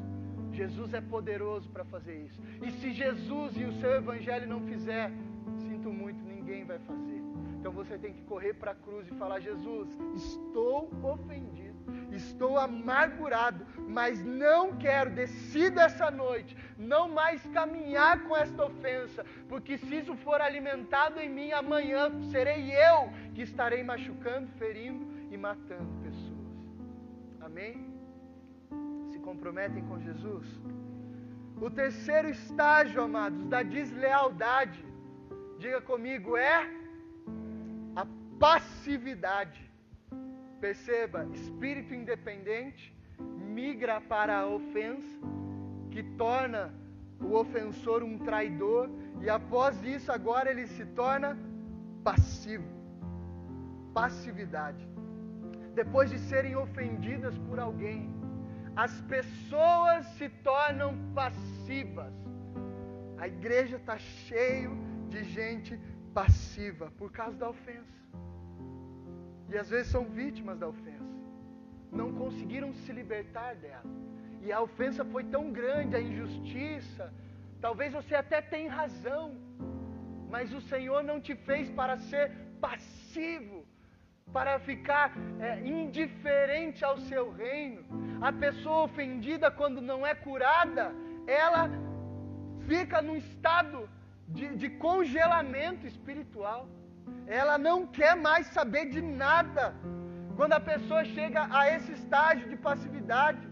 [0.53, 2.41] Jesus é poderoso para fazer isso.
[2.63, 5.11] E se Jesus e o seu Evangelho não fizer,
[5.59, 7.23] sinto muito, ninguém vai fazer.
[7.59, 11.62] Então você tem que correr para a cruz e falar: Jesus, estou ofendido
[12.11, 19.79] estou amargurado, mas não quero, decido essa noite, não mais caminhar com esta ofensa, porque
[19.79, 25.91] se isso for alimentado em mim, amanhã serei eu que estarei machucando, ferindo e matando
[26.03, 26.33] pessoas.
[27.41, 27.93] Amém?
[29.11, 30.47] Se comprometem com Jesus?
[31.61, 34.85] O terceiro estágio, amados, da deslealdade,
[35.59, 36.69] diga comigo, é
[37.95, 38.07] a
[38.39, 39.72] passividade.
[40.63, 42.95] Perceba, espírito independente
[43.59, 45.19] migra para a ofensa,
[45.91, 46.73] que torna
[47.21, 48.89] o ofensor um traidor,
[49.21, 51.37] e após isso, agora ele se torna
[52.05, 52.69] passivo.
[53.93, 54.89] Passividade.
[55.75, 58.09] Depois de serem ofendidas por alguém,
[58.77, 62.15] as pessoas se tornam passivas.
[63.19, 64.71] A igreja está cheio
[65.09, 65.79] de gente
[66.15, 68.03] passiva por causa da ofensa.
[69.53, 71.17] E às vezes são vítimas da ofensa.
[72.01, 73.89] Não conseguiram se libertar dela.
[74.45, 77.13] E a ofensa foi tão grande, a injustiça.
[77.61, 79.27] Talvez você até tenha razão.
[80.31, 82.25] Mas o Senhor não te fez para ser
[82.67, 83.59] passivo,
[84.33, 87.83] para ficar é, indiferente ao seu reino.
[88.23, 90.85] A pessoa ofendida, quando não é curada,
[91.27, 91.65] ela
[92.67, 93.89] fica num estado
[94.29, 96.67] de, de congelamento espiritual.
[97.27, 99.75] Ela não quer mais saber de nada.
[100.37, 103.47] Quando a pessoa chega a esse estágio de passividade,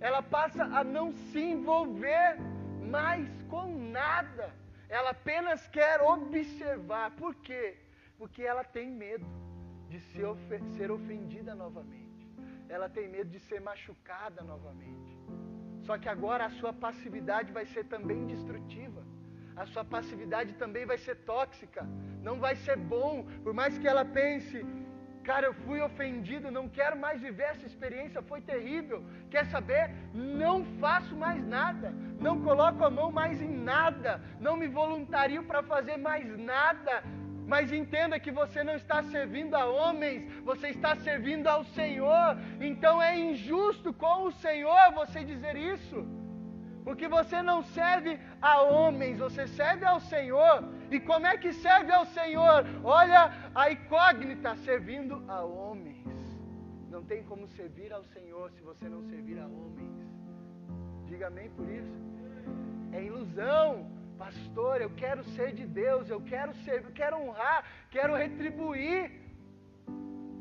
[0.00, 2.38] ela passa a não se envolver
[2.96, 4.52] mais com nada.
[4.88, 7.10] Ela apenas quer observar.
[7.12, 7.76] Por quê?
[8.18, 9.26] Porque ela tem medo
[9.88, 12.28] de ser, ofendida novamente.
[12.68, 15.16] Ela tem medo de ser machucada novamente.
[15.82, 19.09] Só que agora a sua passividade vai ser também destrutiva
[19.60, 21.86] a sua passividade também vai ser tóxica,
[22.26, 24.64] não vai ser bom, por mais que ela pense,
[25.22, 29.04] cara, eu fui ofendido, não quero mais viver essa experiência, foi terrível.
[29.30, 29.82] Quer saber?
[30.14, 34.12] Não faço mais nada, não coloco a mão mais em nada,
[34.46, 36.94] não me voluntario para fazer mais nada.
[37.46, 42.28] Mas entenda que você não está servindo a homens, você está servindo ao Senhor.
[42.60, 45.98] Então é injusto com o Senhor você dizer isso.
[46.84, 50.64] Porque você não serve a homens, você serve ao Senhor.
[50.90, 52.64] E como é que serve ao Senhor?
[52.82, 56.08] Olha a incógnita servindo a homens.
[56.90, 59.94] Não tem como servir ao Senhor se você não servir a homens.
[61.06, 61.98] Diga amém por isso.
[62.92, 63.86] É ilusão,
[64.18, 69.02] Pastor, eu quero ser de Deus, eu quero ser, eu quero honrar, quero retribuir.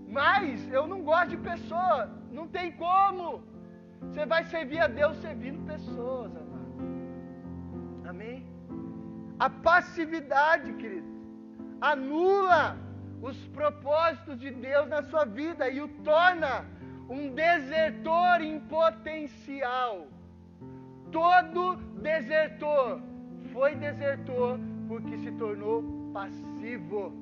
[0.08, 3.44] Mas eu não gosto de pessoa, não tem como.
[4.02, 6.60] Você vai servir a Deus servindo pessoas, amado.
[8.08, 8.46] Amém?
[9.40, 11.08] A passividade, querido,
[11.80, 12.78] anula
[13.22, 16.66] os propósitos de Deus na sua vida e o torna
[17.10, 20.08] um desertor em potencial.
[21.12, 23.02] Todo desertor
[23.52, 25.84] foi desertor porque se tornou
[26.14, 27.14] passivo.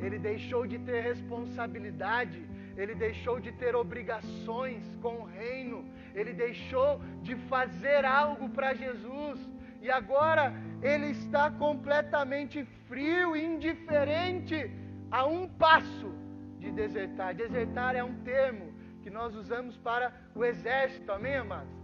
[0.00, 2.44] Ele deixou de ter responsabilidade,
[2.76, 5.84] ele deixou de ter obrigações com o reino,
[6.14, 9.40] ele deixou de fazer algo para Jesus.
[9.80, 14.70] E agora ele está completamente frio, indiferente
[15.10, 16.12] a um passo
[16.58, 17.34] de desertar.
[17.34, 21.76] Desertar é um termo que nós usamos para o exército, amém, amados?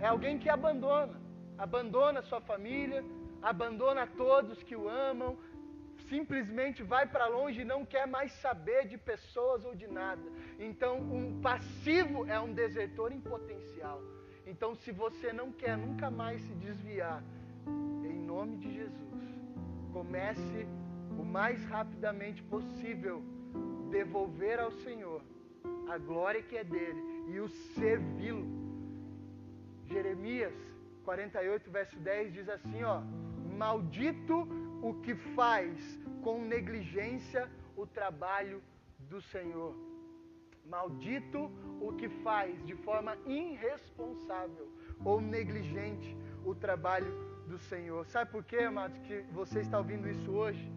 [0.00, 1.20] É alguém que abandona,
[1.56, 3.04] abandona sua família,
[3.42, 5.36] abandona todos que o amam,
[6.10, 10.26] simplesmente vai para longe e não quer mais saber de pessoas ou de nada.
[10.58, 14.00] Então, um passivo é um desertor em potencial.
[14.46, 17.22] Então, se você não quer nunca mais se desviar,
[18.10, 19.24] em nome de Jesus,
[19.92, 20.66] comece
[21.18, 23.22] o mais rapidamente possível
[23.90, 25.22] devolver ao Senhor
[25.88, 28.46] a glória que é dele e o servi-lo.
[29.86, 30.54] Jeremias
[31.04, 33.00] 48, verso 10 diz assim, ó:
[33.56, 34.36] Maldito
[34.82, 38.62] o que faz com negligência o trabalho
[39.08, 39.74] do Senhor.
[40.64, 44.68] Maldito o que faz de forma irresponsável
[45.04, 47.12] ou negligente o trabalho
[47.46, 48.06] do Senhor.
[48.06, 50.70] Sabe por quê, amados, que você está ouvindo isso hoje?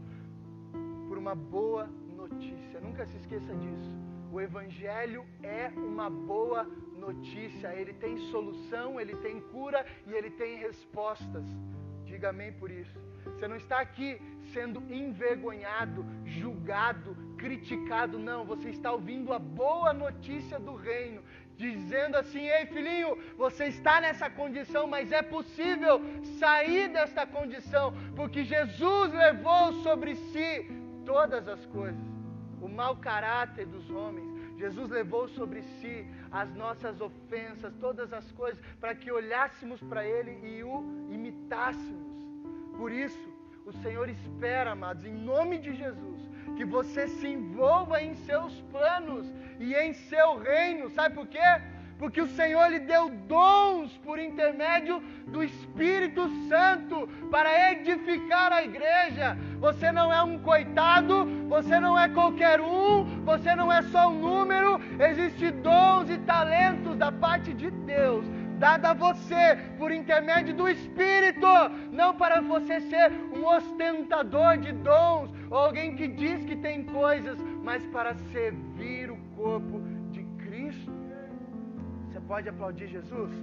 [1.08, 1.86] Por uma boa
[2.16, 2.80] notícia.
[2.80, 3.92] Nunca se esqueça disso.
[4.32, 6.64] O Evangelho é uma boa
[6.96, 7.76] notícia.
[7.76, 11.46] Ele tem solução, ele tem cura e ele tem respostas.
[12.06, 13.13] Diga amém por isso.
[13.44, 14.22] Você não está aqui
[14.54, 18.46] sendo envergonhado, julgado, criticado, não.
[18.46, 21.22] Você está ouvindo a boa notícia do reino,
[21.58, 26.00] dizendo assim: ei filhinho, você está nessa condição, mas é possível
[26.40, 30.66] sair desta condição, porque Jesus levou sobre si
[31.06, 32.00] todas as coisas,
[32.62, 34.32] o mau caráter dos homens.
[34.58, 40.32] Jesus levou sobre si as nossas ofensas, todas as coisas, para que olhássemos para Ele
[40.48, 42.14] e o imitássemos.
[42.78, 43.33] Por isso,
[43.66, 49.26] o Senhor espera, amados, em nome de Jesus, que você se envolva em seus planos
[49.60, 50.90] e em seu reino.
[50.90, 51.40] Sabe por quê?
[51.98, 59.38] Porque o Senhor lhe deu dons por intermédio do Espírito Santo para edificar a igreja.
[59.60, 64.20] Você não é um coitado, você não é qualquer um, você não é só um
[64.20, 64.82] número.
[65.00, 68.26] Existem dons e talentos da parte de Deus
[68.64, 71.48] dada a você por intermédio do Espírito,
[71.92, 77.38] não para você ser um ostentador de dons ou alguém que diz que tem coisas,
[77.62, 80.94] mas para servir o corpo de Cristo.
[82.08, 83.34] Você pode aplaudir Jesus?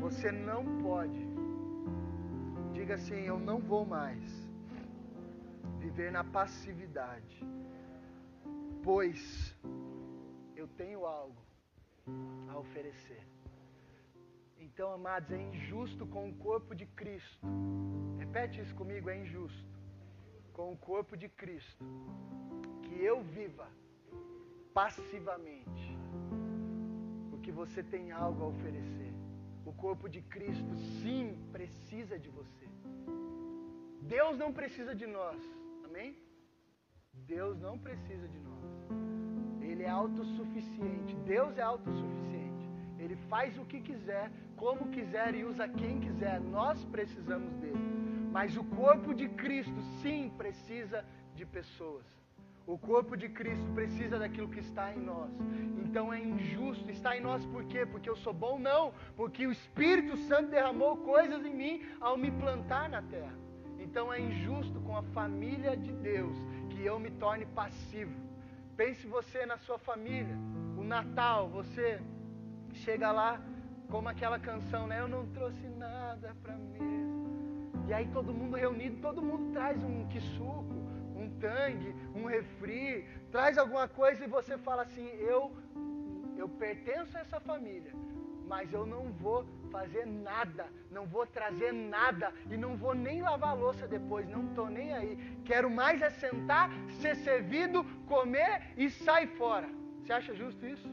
[0.00, 1.28] Você não pode.
[2.72, 4.39] Diga assim: Eu não vou mais
[5.80, 7.36] viver na passividade,
[8.82, 9.20] pois
[10.54, 11.42] eu tenho algo
[12.48, 13.22] a oferecer.
[14.58, 17.46] Então, amados, é injusto com o corpo de Cristo.
[18.18, 19.74] Repete isso comigo: é injusto
[20.52, 21.84] com o corpo de Cristo
[22.82, 23.66] que eu viva
[24.74, 25.86] passivamente,
[27.30, 29.12] porque você tem algo a oferecer.
[29.64, 32.66] O corpo de Cristo, sim, precisa de você.
[34.02, 35.59] Deus não precisa de nós.
[35.90, 36.16] Amém?
[37.12, 38.70] Deus não precisa de nós.
[39.60, 41.16] Ele é autossuficiente.
[41.26, 42.70] Deus é autossuficiente.
[42.96, 46.40] Ele faz o que quiser, como quiser e usa quem quiser.
[46.40, 47.90] Nós precisamos dele.
[48.30, 52.06] Mas o corpo de Cristo, sim, precisa de pessoas.
[52.68, 55.32] O corpo de Cristo precisa daquilo que está em nós.
[55.84, 56.88] Então é injusto.
[56.88, 57.84] Está em nós por quê?
[57.84, 58.60] Porque eu sou bom?
[58.60, 58.94] Não.
[59.16, 63.49] Porque o Espírito Santo derramou coisas em mim ao me plantar na terra.
[63.80, 66.36] Então é injusto com a família de Deus
[66.70, 68.14] que eu me torne passivo.
[68.76, 70.36] Pense você na sua família.
[70.76, 72.00] O Natal, você
[72.72, 73.40] chega lá
[73.88, 75.00] como aquela canção, né?
[75.00, 77.10] Eu não trouxe nada para mesa.
[77.88, 80.76] E aí todo mundo reunido, todo mundo traz um quisuco,
[81.16, 85.52] um tangue, um refri, traz alguma coisa e você fala assim: "Eu
[86.36, 87.92] eu pertenço a essa família,
[88.46, 93.56] mas eu não vou fazer nada, não vou trazer nada e não vou nem lavar
[93.56, 95.16] louça depois, não estou nem aí.
[95.44, 99.68] Quero mais é sentar, ser servido, comer e sair fora.
[100.00, 100.88] Você acha justo isso?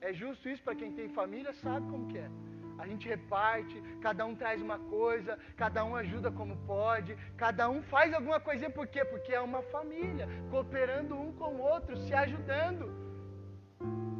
[0.00, 1.52] É justo isso para quem tem família?
[1.52, 2.30] Sabe como que é.
[2.78, 7.80] A gente reparte, cada um traz uma coisa, cada um ajuda como pode, cada um
[7.82, 9.04] faz alguma coisinha, por quê?
[9.04, 12.90] Porque é uma família, cooperando um com o outro, se ajudando.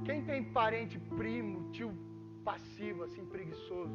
[0.04, 1.90] Quem tem parente, primo, tio
[2.44, 3.92] passivo, assim, preguiçoso,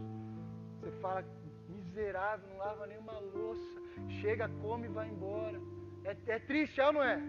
[0.80, 1.24] você fala,
[1.70, 3.82] miserável, não lava nenhuma louça,
[4.22, 5.60] chega, come e vai embora.
[6.04, 7.22] É, é triste, é ou não é?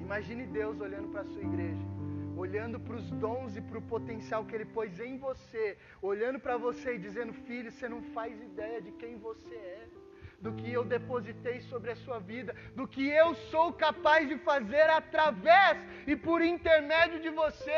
[0.00, 1.96] Imagine Deus olhando para a sua igreja
[2.36, 6.56] olhando para os dons e para o potencial que Ele pôs em você, olhando para
[6.56, 9.88] você e dizendo: Filho, você não faz ideia de quem você é,
[10.40, 14.88] do que eu depositei sobre a sua vida, do que eu sou capaz de fazer
[14.90, 17.70] através e por intermédio de você.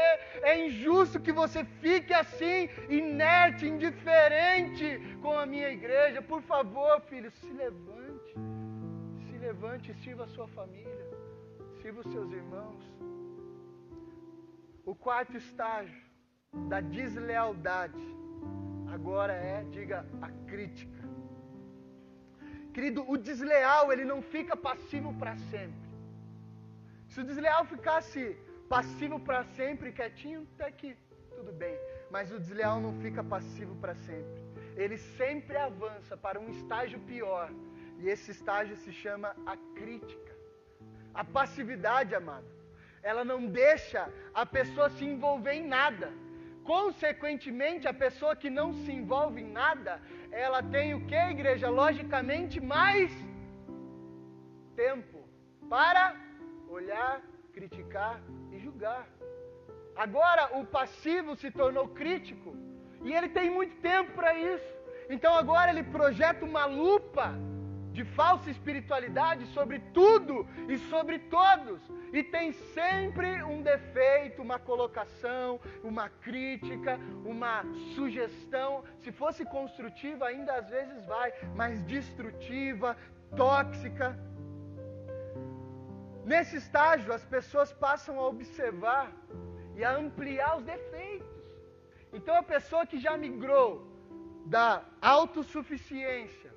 [0.42, 6.20] É injusto que você fique assim, inerte, indiferente com a minha igreja.
[6.20, 8.34] Por favor, filho, se levante,
[9.26, 11.06] se levante e sirva a sua família,
[11.80, 12.82] sirva os seus irmãos.
[14.84, 16.02] O quarto estágio
[16.68, 18.18] da deslealdade
[18.92, 20.97] agora é, diga, a crítica.
[22.78, 25.88] Querido, o desleal, ele não fica passivo para sempre.
[27.08, 28.20] Se o desleal ficasse
[28.68, 30.96] passivo para sempre, quietinho, até que
[31.36, 31.76] tudo bem.
[32.08, 34.40] Mas o desleal não fica passivo para sempre.
[34.76, 37.50] Ele sempre avança para um estágio pior.
[37.98, 40.32] E esse estágio se chama a crítica.
[41.12, 42.58] A passividade, amado
[43.02, 46.12] ela não deixa a pessoa se envolver em nada.
[46.68, 49.92] Consequentemente, a pessoa que não se envolve em nada,
[50.30, 51.70] ela tem o que, igreja?
[51.70, 53.10] Logicamente, mais
[54.76, 55.18] tempo
[55.70, 56.04] para
[56.68, 57.22] olhar,
[57.54, 58.20] criticar
[58.52, 59.08] e julgar.
[59.96, 62.54] Agora, o passivo se tornou crítico
[63.02, 64.72] e ele tem muito tempo para isso.
[65.08, 67.26] Então, agora ele projeta uma lupa
[67.98, 70.34] de falsa espiritualidade sobre tudo
[70.72, 71.80] e sobre todos.
[72.16, 75.48] E tem sempre um defeito, uma colocação,
[75.90, 76.92] uma crítica,
[77.32, 77.54] uma
[77.96, 78.70] sugestão.
[79.02, 81.28] Se fosse construtiva, ainda às vezes vai,
[81.60, 82.96] mas destrutiva,
[83.36, 84.08] tóxica.
[86.32, 89.06] Nesse estágio, as pessoas passam a observar
[89.76, 91.36] e a ampliar os defeitos.
[92.12, 93.70] Então, a pessoa que já migrou
[94.56, 94.68] da
[95.16, 96.50] autossuficiência,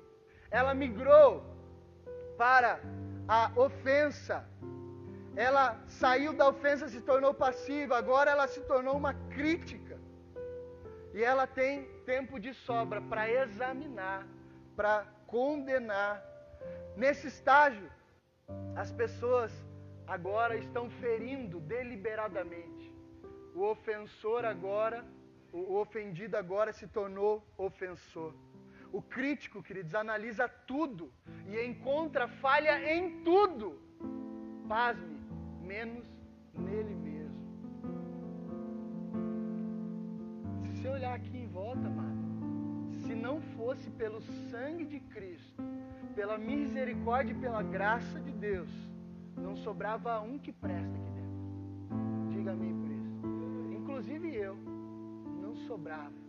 [0.52, 1.42] ela migrou
[2.36, 2.78] para
[3.26, 4.46] a ofensa.
[5.34, 9.98] Ela saiu da ofensa, se tornou passiva, agora ela se tornou uma crítica.
[11.14, 14.26] E ela tem tempo de sobra para examinar,
[14.76, 16.22] para condenar.
[16.96, 17.90] Nesse estágio,
[18.76, 19.50] as pessoas
[20.06, 22.94] agora estão ferindo deliberadamente.
[23.54, 25.02] O ofensor agora,
[25.52, 28.34] o ofendido agora se tornou ofensor.
[28.92, 31.10] O crítico, queridos, analisa tudo
[31.46, 33.80] e encontra falha em tudo.
[34.68, 35.18] Pasme,
[35.62, 36.06] menos
[36.52, 37.42] nele mesmo.
[40.60, 44.20] Se você olhar aqui em volta, amado, se não fosse pelo
[44.50, 45.62] sangue de Cristo,
[46.14, 48.70] pela misericórdia e pela graça de Deus,
[49.36, 52.28] não sobrava um que presta aqui dentro.
[52.30, 53.72] Diga amém por isso.
[53.72, 54.54] Inclusive eu,
[55.40, 56.21] não sobrava.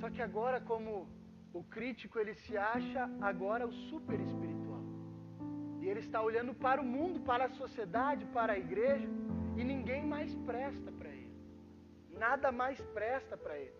[0.00, 1.08] Só que agora, como
[1.52, 4.82] o crítico, ele se acha agora o super espiritual.
[5.80, 9.08] E ele está olhando para o mundo, para a sociedade, para a igreja,
[9.56, 11.32] e ninguém mais presta para ele.
[12.18, 13.78] Nada mais presta para ele.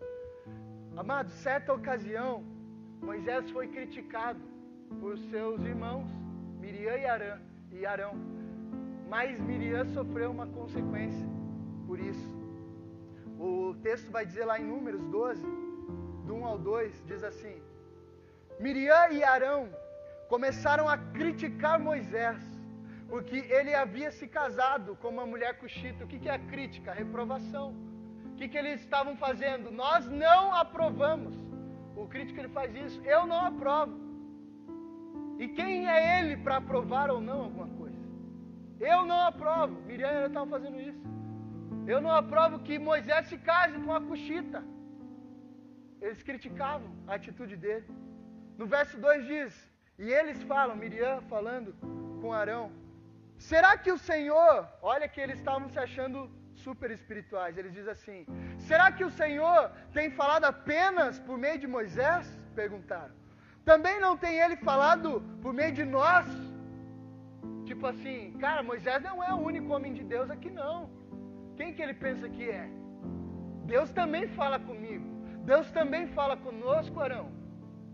[0.95, 2.43] Amado, certa ocasião,
[3.01, 4.39] Moisés foi criticado
[4.99, 6.09] por seus irmãos,
[6.59, 8.15] Miriam e e Arão.
[9.07, 11.27] Mas Miriam sofreu uma consequência
[11.85, 12.35] por isso.
[13.39, 15.45] O texto vai dizer lá em Números 12,
[16.27, 17.55] do 1 ao 2, diz assim:
[18.59, 19.69] Miriam e Arão
[20.33, 22.39] começaram a criticar Moisés,
[23.11, 26.03] porque ele havia se casado com uma mulher cuxita.
[26.03, 26.91] O que, é a crítica?
[26.91, 27.67] Reprovação.
[28.31, 29.71] O que, eles estavam fazendo?
[29.71, 31.35] Nós não aprovamos.
[31.95, 33.95] O crítico ele faz isso, eu não aprovo.
[35.39, 38.03] E quem é ele para aprovar ou não alguma coisa?
[38.79, 39.75] Eu não aprovo.
[39.89, 41.03] Miriam estava fazendo isso.
[41.87, 44.63] Eu não aprovo que Moisés se case com a cuxita.
[46.01, 47.87] Eles criticavam a atitude dele.
[48.57, 51.73] No verso 2 diz: E eles falam, Miriam falando
[52.21, 52.71] com Arão:
[53.37, 58.25] Será que o Senhor, olha que eles estavam se achando super espirituais, eles dizem assim:
[58.57, 62.25] Será que o Senhor tem falado apenas por meio de Moisés?
[62.55, 63.15] Perguntaram.
[63.63, 66.25] Também não tem ele falado por meio de nós?
[67.65, 70.89] Tipo assim, cara, Moisés não é o único homem de Deus aqui não.
[71.57, 72.69] Quem que ele pensa que é?
[73.65, 75.16] Deus também fala comigo.
[75.47, 77.31] Deus também fala conosco, Arão.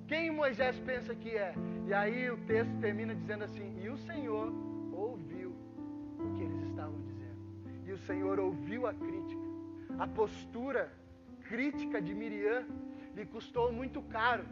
[0.08, 1.54] Quem Moisés pensa que é?
[1.88, 4.52] E aí o texto termina dizendo assim: E o Senhor
[4.92, 5.52] ouviu
[6.18, 7.38] o que eles estavam dizendo.
[7.86, 9.44] E o Senhor ouviu a crítica.
[10.00, 10.92] A postura
[11.48, 12.66] crítica de Miriam
[13.16, 14.46] lhe custou muito caro.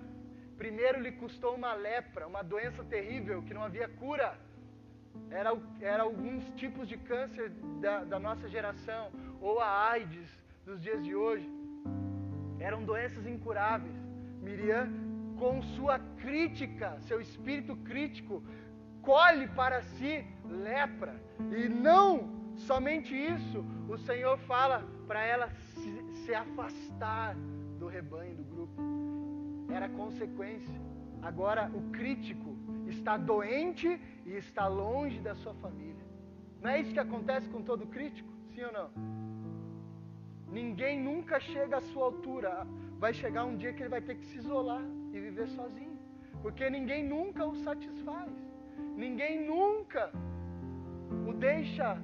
[0.56, 4.38] Primeiro lhe custou uma lepra, uma doença terrível que não havia cura.
[5.32, 7.50] Era, era alguns tipos de câncer
[7.82, 10.30] da, da nossa geração, ou a AIDS
[10.64, 11.50] dos dias de hoje.
[12.62, 13.96] Eram doenças incuráveis.
[14.42, 14.88] Miriam,
[15.38, 18.44] com sua crítica, seu espírito crítico,
[19.02, 21.16] colhe para si lepra.
[21.52, 25.92] E não somente isso, o Senhor fala para ela se,
[26.24, 27.36] se afastar
[27.80, 28.82] do rebanho, do grupo.
[29.74, 30.80] Era consequência.
[31.22, 32.56] Agora o crítico
[32.88, 36.06] está doente e está longe da sua família.
[36.62, 38.30] Não é isso que acontece com todo crítico?
[38.54, 38.90] Sim ou não?
[40.52, 42.68] Ninguém nunca chega à sua altura.
[43.00, 44.84] Vai chegar um dia que ele vai ter que se isolar
[45.14, 45.98] e viver sozinho.
[46.42, 48.32] Porque ninguém nunca o satisfaz.
[48.96, 50.12] Ninguém nunca
[51.28, 51.98] o deixa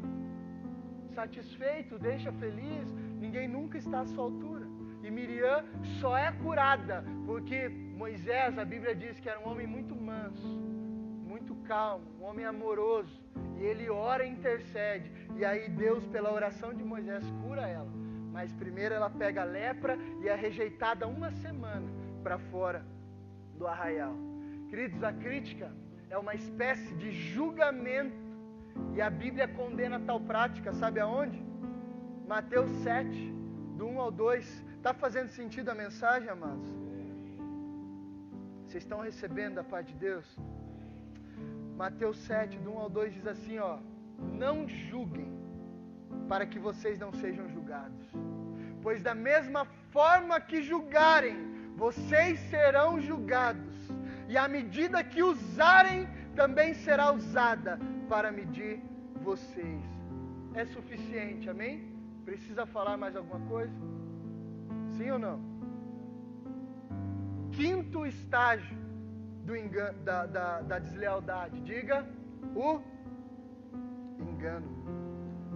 [1.13, 2.93] satisfeito, deixa feliz.
[3.19, 4.65] Ninguém nunca está à sua altura.
[5.03, 5.63] E Miriam
[5.99, 10.47] só é curada porque Moisés, a Bíblia diz que era um homem muito manso,
[11.27, 13.21] muito calmo, um homem amoroso.
[13.59, 15.11] E ele ora e intercede.
[15.35, 18.06] E aí Deus, pela oração de Moisés, cura ela.
[18.37, 21.87] Mas primeiro ela pega a lepra e é rejeitada uma semana
[22.21, 22.85] para fora
[23.57, 24.13] do arraial.
[24.69, 25.71] Queridos, a crítica
[26.07, 28.15] é uma espécie de julgamento.
[28.93, 31.43] E a Bíblia condena tal prática, sabe aonde?
[32.27, 33.09] Mateus 7,
[33.75, 34.65] do 1 ao 2.
[34.75, 36.69] Está fazendo sentido a mensagem, amados?
[38.67, 40.27] Vocês estão recebendo a paz de Deus?
[41.75, 43.79] Mateus 7, do 1 ao 2 diz assim: ó,
[44.43, 45.36] não julguem
[46.27, 48.07] para que vocês não sejam julgados,
[48.81, 51.37] pois da mesma forma que julgarem,
[51.75, 53.75] vocês serão julgados,
[54.27, 57.79] e a medida que usarem também será usada
[58.09, 58.81] para medir
[59.23, 59.83] vocês.
[60.53, 61.91] É suficiente, amém?
[62.25, 63.73] Precisa falar mais alguma coisa?
[64.97, 65.39] Sim ou não?
[67.51, 68.77] Quinto estágio
[69.43, 71.61] do engano, da, da, da deslealdade.
[71.61, 72.05] Diga
[72.55, 72.81] o
[74.19, 74.96] engano.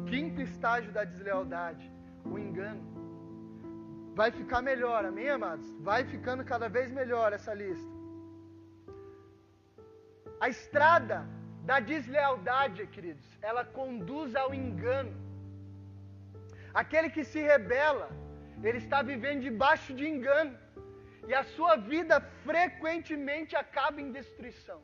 [0.09, 1.91] Quinto estágio da deslealdade,
[2.25, 2.81] o engano.
[4.13, 5.67] Vai ficar melhor, amém, amados?
[5.79, 7.91] Vai ficando cada vez melhor essa lista.
[10.39, 11.17] A estrada
[11.69, 15.13] da deslealdade, queridos, ela conduz ao engano.
[16.73, 18.09] Aquele que se rebela,
[18.63, 20.57] ele está vivendo debaixo de engano.
[21.27, 24.81] E a sua vida frequentemente acaba em destruição.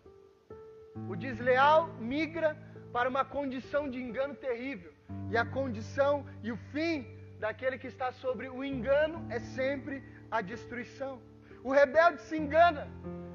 [1.09, 2.55] O desleal migra
[2.93, 4.93] para uma condição de engano terrível.
[5.29, 7.05] E a condição e o fim
[7.39, 11.19] daquele que está sobre o engano é sempre a destruição.
[11.63, 12.87] O rebelde se engana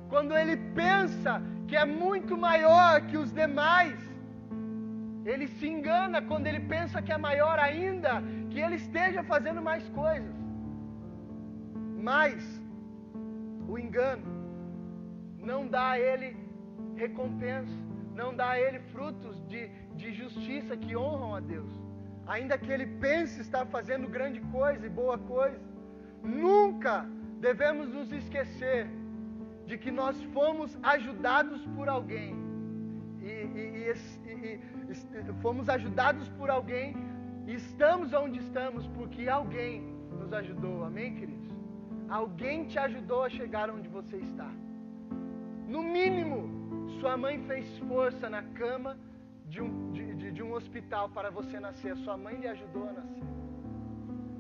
[0.08, 3.98] quando ele pensa que é muito maior que os demais.
[5.24, 9.88] Ele se engana quando ele pensa que é maior ainda, que ele esteja fazendo mais
[9.90, 10.34] coisas.
[12.10, 12.42] Mas
[13.68, 14.26] o engano
[15.38, 16.36] não dá a ele
[16.96, 17.72] recompensa,
[18.14, 21.70] não dá a ele frutos de, de justiça que honram a Deus.
[22.26, 25.60] Ainda que ele pense estar fazendo grande coisa e boa coisa,
[26.22, 27.06] nunca
[27.40, 28.86] devemos nos esquecer
[29.66, 32.34] de que nós fomos ajudados por alguém.
[33.20, 33.94] E, e,
[34.26, 34.60] e,
[34.92, 36.96] e, fomos ajudados por alguém
[37.46, 39.82] e estamos onde estamos porque alguém
[40.18, 40.84] nos ajudou.
[40.84, 41.50] Amém, queridos?
[42.08, 44.50] Alguém te ajudou a chegar onde você está.
[45.66, 48.96] No mínimo, sua mãe fez força na cama
[49.52, 51.94] de um, de, de, de um hospital para você nascer.
[51.98, 53.24] Sua mãe lhe ajudou a nascer.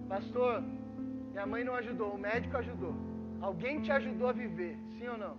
[0.08, 0.62] Pastor,
[1.32, 2.94] minha mãe não ajudou, o médico ajudou.
[3.48, 5.36] Alguém te ajudou a viver, sim ou não?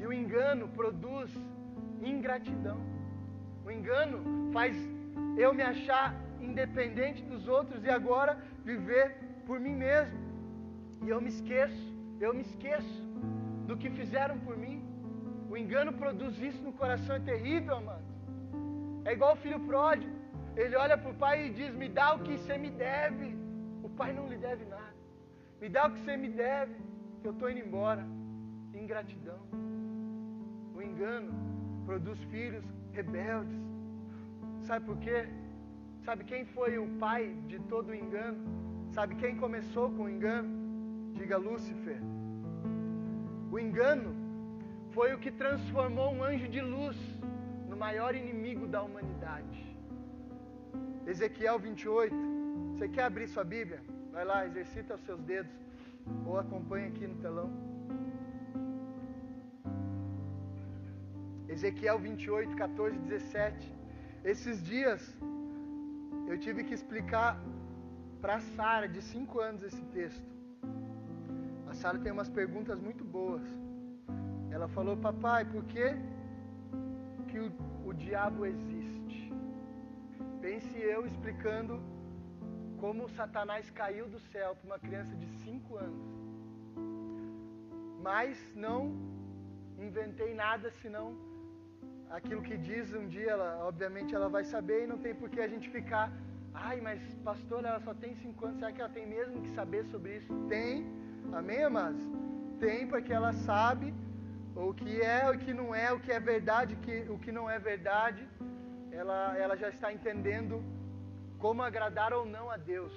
[0.00, 1.30] E o engano produz
[2.02, 2.78] ingratidão.
[3.64, 4.74] O engano faz
[5.36, 10.18] eu me achar independente dos outros e agora viver por mim mesmo.
[11.04, 13.02] E eu me esqueço, eu me esqueço
[13.68, 14.79] do que fizeram por mim.
[15.50, 18.04] O engano produz isso no coração, é terrível, amado.
[19.04, 20.12] É igual o filho pródigo.
[20.56, 23.36] Ele olha para o pai e diz: Me dá o que você me deve.
[23.82, 24.94] O pai não lhe deve nada.
[25.60, 26.74] Me dá o que você me deve,
[27.20, 28.04] que eu estou indo embora.
[28.72, 29.40] Ingratidão.
[30.76, 31.32] O engano
[31.84, 33.58] produz filhos rebeldes.
[34.62, 35.28] Sabe por quê?
[36.04, 38.38] Sabe quem foi o pai de todo o engano?
[38.92, 40.48] Sabe quem começou com o engano?
[41.14, 42.00] Diga Lúcifer.
[43.50, 44.19] O engano
[44.94, 46.96] foi o que transformou um anjo de luz
[47.68, 49.58] no maior inimigo da humanidade.
[51.06, 52.14] Ezequiel 28.
[52.72, 53.80] Você quer abrir sua Bíblia?
[54.12, 55.52] Vai lá, exercita os seus dedos.
[56.26, 57.50] Ou acompanha aqui no telão.
[61.48, 63.74] Ezequiel 28, 14, 17.
[64.24, 65.02] Esses dias
[66.28, 67.40] eu tive que explicar
[68.20, 70.30] para Sara, de 5 anos, esse texto.
[71.68, 73.42] A Sara tem umas perguntas muito boas.
[74.50, 75.94] Ela falou, papai, por que,
[77.28, 77.52] que o,
[77.84, 79.32] o diabo existe?
[80.40, 81.80] Pense eu explicando
[82.78, 86.06] como Satanás caiu do céu para uma criança de 5 anos.
[88.02, 88.80] Mas não
[89.78, 91.14] inventei nada senão
[92.10, 95.40] aquilo que diz um dia, ela, obviamente ela vai saber e não tem por que
[95.40, 96.10] a gente ficar,
[96.52, 99.84] ai, mas pastor, ela só tem 5 anos, será que ela tem mesmo que saber
[99.84, 100.34] sobre isso?
[100.48, 100.86] Tem,
[101.32, 102.02] amém, amados?
[102.58, 103.94] Tem, porque ela sabe
[104.54, 107.32] o que é, o que não é, o que é verdade, o que, o que
[107.32, 108.26] não é verdade.
[108.92, 110.62] Ela, ela já está entendendo
[111.38, 112.92] como agradar ou não a Deus.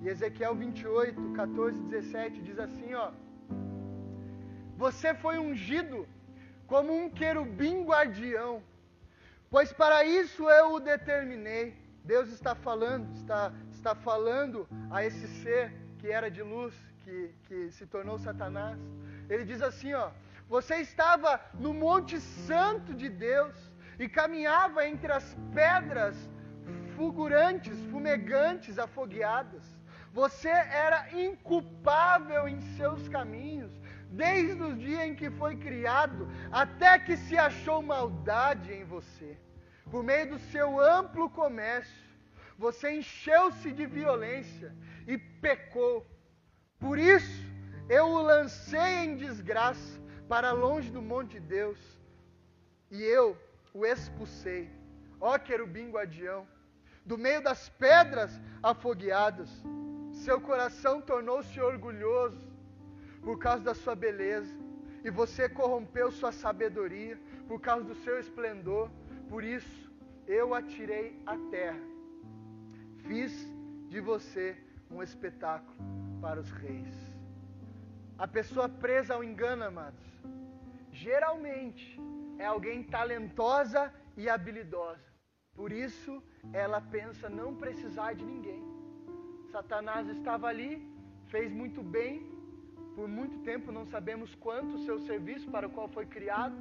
[0.00, 3.12] E Ezequiel 28, 14, 17 diz assim, ó:
[4.76, 6.06] Você foi ungido
[6.66, 8.62] como um querubim guardião,
[9.50, 11.76] pois para isso eu o determinei.
[12.02, 17.70] Deus está falando, está, está falando a esse ser que era de luz, que, que
[17.70, 18.78] se tornou Satanás.
[19.28, 20.10] Ele diz assim, ó:
[20.48, 23.56] Você estava no Monte Santo de Deus
[23.98, 26.16] e caminhava entre as pedras
[26.96, 29.64] fulgurantes, fumegantes, afogueadas.
[30.12, 33.72] Você era inculpável em seus caminhos,
[34.10, 39.36] desde o dia em que foi criado, até que se achou maldade em você.
[39.90, 42.04] Por meio do seu amplo comércio,
[42.56, 44.72] você encheu-se de violência
[45.06, 46.06] e pecou.
[46.78, 47.42] Por isso,
[47.88, 51.78] eu o lancei em desgraça para longe do monte de Deus,
[52.90, 53.36] e eu
[53.72, 54.70] o expulsei.
[55.20, 56.46] Ó querubim guardião,
[57.04, 59.50] do meio das pedras afogueadas.
[60.12, 62.46] Seu coração tornou-se orgulhoso
[63.22, 64.54] por causa da sua beleza,
[65.02, 67.18] e você corrompeu sua sabedoria
[67.48, 68.90] por causa do seu esplendor.
[69.28, 69.92] Por isso,
[70.26, 71.80] eu atirei à terra.
[73.06, 73.32] Fiz
[73.88, 74.56] de você
[74.90, 75.76] um espetáculo
[76.20, 76.94] para os reis.
[78.16, 80.13] A pessoa presa ao engano, amados,
[81.06, 81.86] geralmente
[82.38, 83.82] é alguém talentosa
[84.16, 85.08] e habilidosa.
[85.58, 86.12] Por isso,
[86.52, 88.62] ela pensa não precisar de ninguém.
[89.54, 90.72] Satanás estava ali,
[91.32, 92.14] fez muito bem,
[92.96, 96.56] por muito tempo não sabemos quanto o seu serviço para o qual foi criado,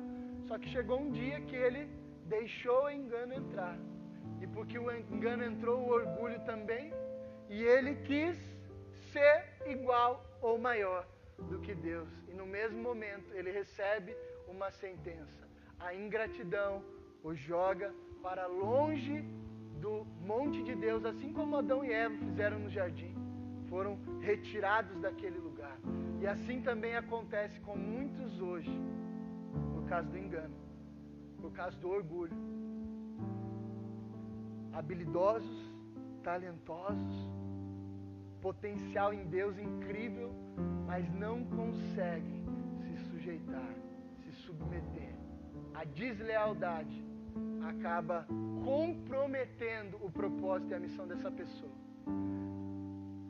[0.47, 1.83] só que chegou um dia que ele
[2.35, 3.77] deixou o engano entrar.
[4.41, 6.85] E porque o engano entrou, o orgulho também,
[7.49, 8.37] e ele quis
[9.11, 9.37] ser
[9.75, 11.07] igual ou maior
[11.51, 12.09] do que Deus.
[12.27, 14.15] E no mesmo momento ele recebe
[14.53, 15.47] uma sentença.
[15.79, 16.83] A ingratidão
[17.23, 19.23] o joga para longe
[19.81, 23.13] do monte de Deus, assim como Adão e Eva fizeram no jardim.
[23.69, 25.77] Foram retirados daquele lugar.
[26.21, 28.71] E assim também acontece com muitos hoje,
[29.73, 30.55] por causa do engano,
[31.41, 32.37] por causa do orgulho.
[34.71, 35.71] Habilidosos,
[36.23, 37.29] talentosos,
[38.41, 40.31] potencial em Deus incrível,
[40.85, 42.43] mas não conseguem
[42.83, 43.73] se sujeitar,
[44.57, 45.13] submeter.
[45.73, 47.03] A deslealdade
[47.67, 48.25] acaba
[48.63, 51.71] comprometendo o propósito e a missão dessa pessoa.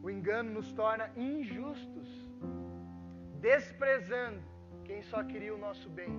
[0.03, 2.09] O engano nos torna injustos,
[3.39, 4.41] desprezando
[4.84, 6.11] quem só queria o nosso bem.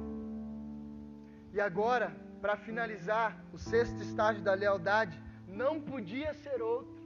[1.52, 7.02] E agora, para finalizar, o sexto estágio da lealdade não podia ser outro.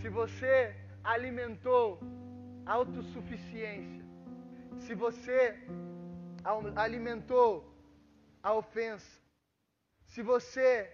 [0.00, 2.00] Se você alimentou
[2.64, 4.04] autossuficiência,
[4.78, 5.58] se você
[6.76, 7.50] alimentou
[8.42, 9.20] a ofensa,
[10.04, 10.90] se você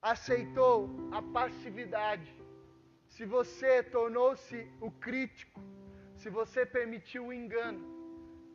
[0.00, 2.32] aceitou a passividade,
[3.08, 5.60] se você tornou-se o crítico,
[6.16, 7.84] se você permitiu o engano,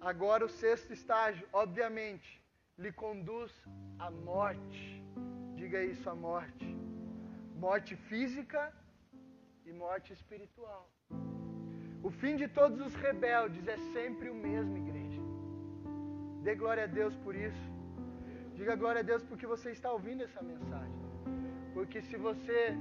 [0.01, 2.41] agora o sexto estágio, obviamente,
[2.77, 3.51] lhe conduz
[3.99, 5.03] à morte.
[5.55, 6.65] Diga isso, a morte.
[7.55, 8.73] Morte física
[9.65, 10.89] e morte espiritual.
[12.03, 15.02] O fim de todos os rebeldes é sempre o mesmo, igreja.
[16.45, 17.65] Dê glória a Deus por isso.
[18.55, 20.99] Diga glória a Deus porque você está ouvindo essa mensagem.
[21.73, 22.71] Porque se você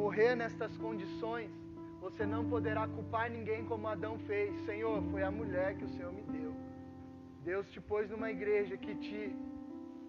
[0.00, 1.50] morrer nestas condições,
[2.00, 4.58] você não poderá culpar ninguém como Adão fez.
[4.64, 6.52] Senhor, foi a mulher que o Senhor me deu.
[7.44, 9.36] Deus te pôs numa igreja que te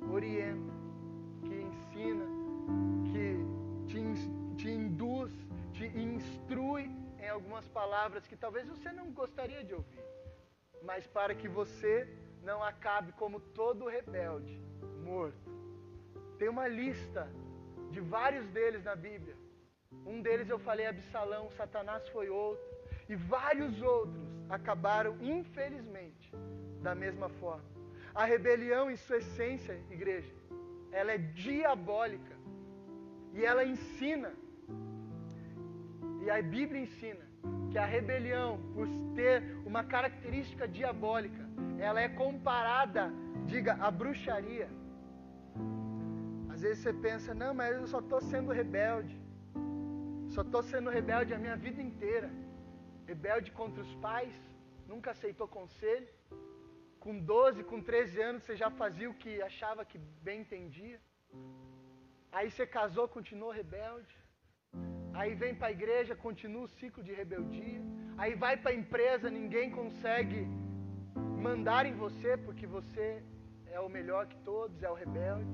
[0.09, 0.74] orienta,
[1.43, 2.26] que ensina,
[3.12, 3.26] que
[3.89, 3.99] te,
[4.55, 5.34] te induz,
[5.74, 6.89] te instrui
[7.20, 10.03] em algumas palavras que talvez você não gostaria de ouvir,
[10.82, 12.07] mas para que você
[12.42, 14.62] não acabe como todo rebelde,
[15.04, 15.52] morto.
[16.38, 17.30] Tem uma lista
[17.92, 19.36] de vários deles na Bíblia.
[20.06, 22.64] Um deles eu falei Absalão, Satanás foi outro,
[23.08, 26.32] e vários outros acabaram, infelizmente,
[26.82, 27.70] da mesma forma.
[28.14, 30.34] A rebelião, em sua essência, igreja,
[30.92, 32.36] ela é diabólica
[33.34, 34.34] e ela ensina
[36.24, 37.26] E a Bíblia ensina
[37.72, 41.50] que a rebelião, por ter uma característica diabólica,
[41.88, 43.03] ela é comparada,
[43.51, 44.70] diga, à bruxaria.
[46.53, 49.16] Às vezes você pensa, não, mas eu só estou sendo rebelde.
[50.36, 52.30] Só estou sendo rebelde a minha vida inteira.
[53.12, 54.36] Rebelde contra os pais,
[54.88, 56.07] nunca aceitou conselho.
[57.03, 59.97] Com 12, com 13 anos, você já fazia o que achava que
[60.28, 60.99] bem entendia.
[62.32, 64.16] Aí você casou, continuou rebelde.
[65.20, 67.82] Aí vem para a igreja, continua o ciclo de rebeldia.
[68.18, 70.41] Aí vai para a empresa, ninguém consegue
[71.48, 73.24] mandar em você porque você
[73.76, 75.50] é o melhor que todos, é o rebelde.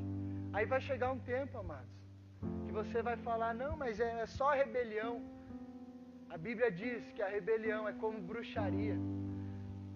[0.56, 1.96] Aí vai chegar um tempo, amados,
[2.66, 5.16] que você vai falar: não, mas é, é só rebelião.
[6.30, 8.98] A Bíblia diz que a rebelião é como bruxaria.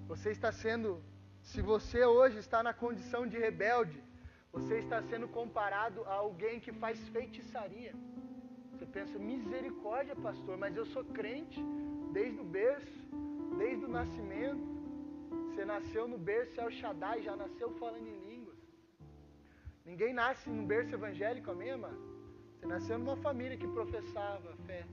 [0.07, 0.89] Você está sendo,
[1.41, 4.01] se você hoje está na condição de rebelde,
[4.51, 7.93] você está sendo comparado a alguém que faz feitiçaria.
[8.71, 11.61] Você pensa, misericórdia, pastor, mas eu sou crente
[12.13, 13.01] desde o berço,
[13.57, 14.80] desde o nascimento.
[15.51, 18.57] Você nasceu no berço El Shaddai, já nasceu falando em línguas.
[19.85, 21.99] Ninguém nasce no berço evangélico, amém, mano?
[22.53, 24.85] Você nasceu numa família que professava fé.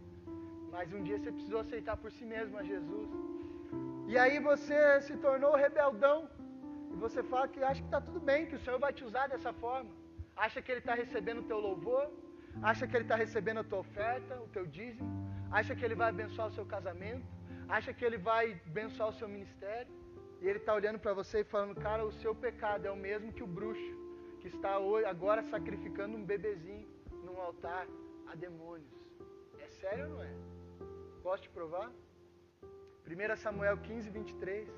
[0.72, 3.08] Mas um dia você precisou aceitar por si mesmo a Jesus.
[4.08, 6.28] E aí você se tornou rebeldão.
[6.92, 9.28] E você fala que acha que está tudo bem, que o Senhor vai te usar
[9.28, 9.90] dessa forma.
[10.36, 12.04] Acha que Ele está recebendo o teu louvor.
[12.70, 15.08] Acha que Ele está recebendo a tua oferta, o teu dízimo.
[15.52, 17.24] Acha que Ele vai abençoar o seu casamento.
[17.68, 19.97] Acha que Ele vai abençoar o seu ministério.
[20.40, 23.32] E Ele está olhando para você e falando, cara, o seu pecado é o mesmo
[23.32, 23.96] que o bruxo,
[24.40, 24.76] que está
[25.06, 26.86] agora sacrificando um bebezinho
[27.24, 27.86] num altar
[28.28, 28.92] a demônios.
[29.58, 30.32] É sério ou não é?
[31.22, 31.90] Posso te provar?
[33.06, 34.68] 1 Samuel 15, 23.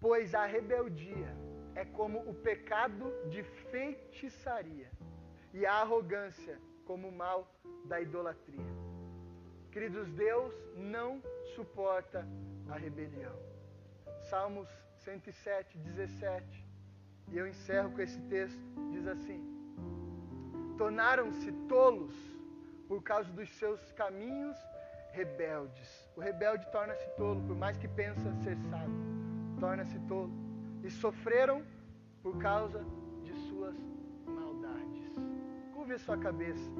[0.00, 1.36] Pois a rebeldia
[1.74, 4.90] é como o pecado de feitiçaria,
[5.54, 7.48] e a arrogância como o mal
[7.84, 8.66] da idolatria.
[9.70, 11.22] Queridos, Deus não
[11.54, 12.26] suporta
[12.68, 13.47] a rebelião.
[14.28, 14.68] Salmos
[14.98, 16.64] 107, 17.
[17.28, 18.60] E eu encerro com esse texto.
[18.90, 19.40] Diz assim:
[20.76, 22.14] Tornaram-se tolos
[22.86, 24.56] por causa dos seus caminhos
[25.12, 26.08] rebeldes.
[26.14, 28.96] O rebelde torna-se tolo, por mais que pensa ser sábio,
[29.58, 30.32] torna-se tolo.
[30.84, 31.62] E sofreram
[32.22, 32.84] por causa
[33.24, 33.76] de suas
[34.26, 35.10] maldades.
[35.74, 36.70] Curve a sua cabeça.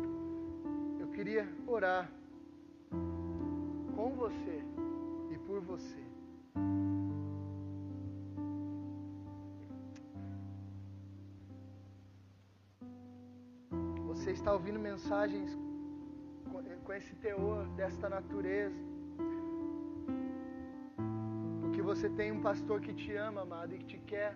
[1.01, 2.11] Eu queria orar
[2.91, 4.63] com você
[5.33, 6.08] e por você.
[14.49, 15.51] Está ouvindo mensagens
[16.83, 18.81] com esse teor desta natureza.
[21.61, 24.35] Porque você tem um pastor que te ama, amado, e que te quer.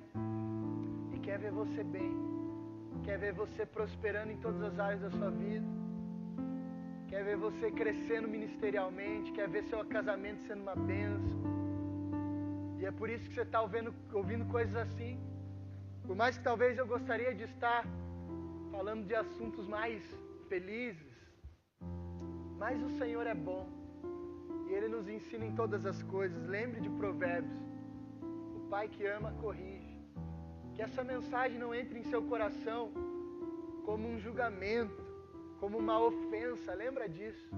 [1.14, 2.12] E quer ver você bem.
[3.04, 5.66] Quer ver você prosperando em todas as áreas da sua vida.
[7.08, 9.32] Quer ver você crescendo ministerialmente.
[9.32, 11.38] Quer ver seu casamento sendo uma bênção.
[12.78, 15.18] E é por isso que você está ouvindo, ouvindo coisas assim.
[16.06, 17.86] Por mais que talvez eu gostaria de estar
[18.82, 20.02] falando de assuntos mais
[20.48, 21.12] felizes,
[22.62, 23.64] mas o Senhor é bom
[24.66, 26.48] e Ele nos ensina em todas as coisas.
[26.48, 27.60] Lembre de Provérbios:
[28.56, 29.94] o Pai que ama, corrige.
[30.74, 32.90] Que essa mensagem não entre em seu coração
[33.86, 35.00] como um julgamento,
[35.60, 37.48] como uma ofensa, lembra disso.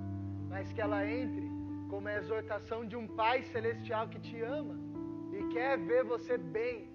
[0.53, 1.49] Mas que ela entre
[1.89, 4.77] como a exortação de um Pai celestial que te ama
[5.33, 6.91] e quer ver você bem,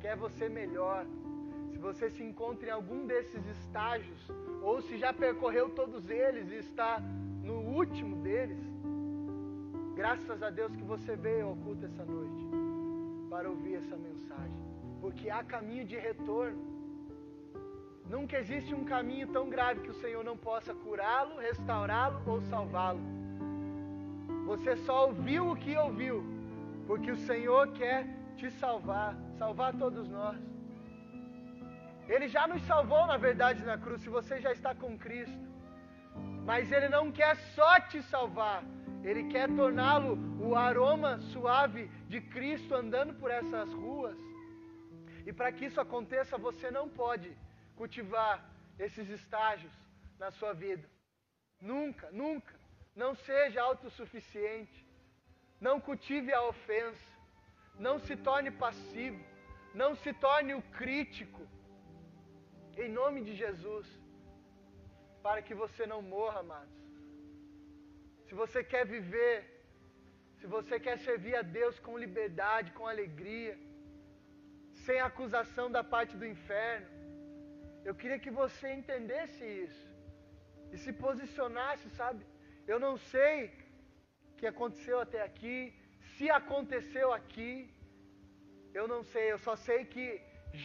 [0.00, 1.04] quer você melhor.
[1.76, 6.54] Se você se encontra em algum desses estágios, ou se já percorreu todos eles e
[6.54, 7.02] está
[7.44, 8.64] no último deles.
[9.94, 12.46] Graças a Deus que você veio ao culto essa noite
[13.28, 14.56] para ouvir essa mensagem,
[15.02, 16.56] porque há caminho de retorno.
[18.08, 23.00] Nunca existe um caminho tão grave que o Senhor não possa curá-lo, restaurá-lo ou salvá-lo.
[24.46, 26.24] Você só ouviu o que ouviu,
[26.86, 30.55] porque o Senhor quer te salvar, salvar todos nós.
[32.08, 35.46] Ele já nos salvou, na verdade, na cruz, se você já está com Cristo.
[36.44, 38.62] Mas Ele não quer só te salvar,
[39.02, 44.16] Ele quer torná-lo o aroma suave de Cristo andando por essas ruas.
[45.26, 47.36] E para que isso aconteça, você não pode
[47.74, 48.44] cultivar
[48.78, 49.72] esses estágios
[50.18, 50.88] na sua vida.
[51.60, 52.54] Nunca, nunca.
[52.94, 54.86] Não seja autossuficiente.
[55.60, 57.08] Não cultive a ofensa.
[57.78, 59.22] Não se torne passivo.
[59.74, 61.42] Não se torne o crítico.
[62.84, 63.86] Em nome de Jesus
[65.26, 66.80] para que você não morra, amados.
[68.26, 69.36] Se você quer viver,
[70.38, 73.54] se você quer servir a Deus com liberdade, com alegria,
[74.84, 76.88] sem acusação da parte do inferno,
[77.88, 79.86] eu queria que você entendesse isso
[80.72, 82.22] e se posicionasse, sabe?
[82.72, 83.36] Eu não sei
[84.30, 85.58] o que aconteceu até aqui,
[86.14, 87.52] se aconteceu aqui,
[88.78, 90.06] eu não sei, eu só sei que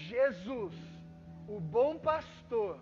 [0.10, 0.76] Jesus,
[1.48, 2.80] o bom pastor,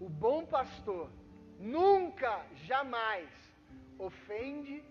[0.00, 1.10] o bom pastor,
[1.58, 3.28] nunca, jamais
[3.98, 4.84] ofende,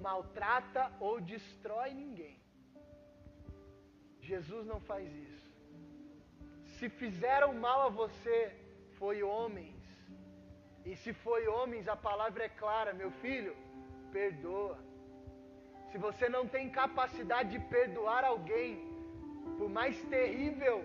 [0.00, 2.36] maltrata ou destrói ninguém.
[4.20, 5.44] Jesus não faz isso.
[6.78, 8.54] Se fizeram mal a você,
[8.98, 9.82] foi homens.
[10.84, 13.56] E se foi homens, a palavra é clara, meu filho,
[14.12, 14.78] perdoa.
[15.90, 18.72] Se você não tem capacidade de perdoar alguém,
[19.58, 20.84] por mais terrível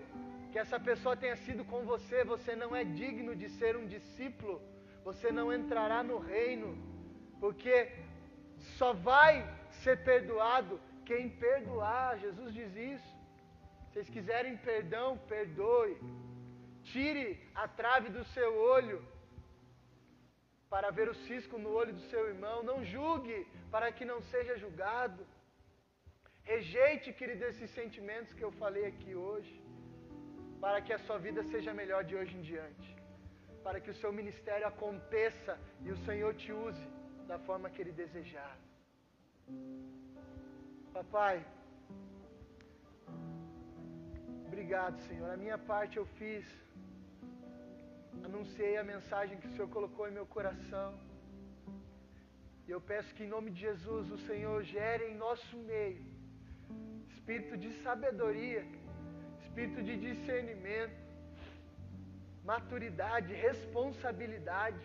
[0.50, 4.60] que essa pessoa tenha sido com você, você não é digno de ser um discípulo,
[5.04, 6.70] você não entrará no reino,
[7.42, 7.76] porque
[8.78, 9.34] só vai
[9.82, 12.18] ser perdoado quem perdoar.
[12.18, 13.10] Jesus diz isso.
[13.86, 15.96] Se vocês quiserem perdão, perdoe.
[16.92, 18.98] Tire a trave do seu olho
[20.68, 22.62] para ver o cisco no olho do seu irmão.
[22.62, 23.38] Não julgue
[23.70, 25.26] para que não seja julgado.
[26.42, 29.59] Rejeite, querido, esses sentimentos que eu falei aqui hoje,
[30.64, 32.88] para que a sua vida seja melhor de hoje em diante,
[33.64, 36.86] para que o seu ministério aconteça e o Senhor te use
[37.30, 38.54] da forma que Ele desejar.
[40.92, 41.36] Papai,
[44.48, 45.30] obrigado, Senhor.
[45.30, 46.44] A minha parte eu fiz,
[48.28, 50.88] anunciei a mensagem que o Senhor colocou em meu coração.
[52.66, 56.04] E eu peço que em nome de Jesus o Senhor gere em nosso meio
[57.30, 58.62] espírito de sabedoria,
[59.50, 60.96] espírito de discernimento,
[62.44, 64.78] maturidade, responsabilidade,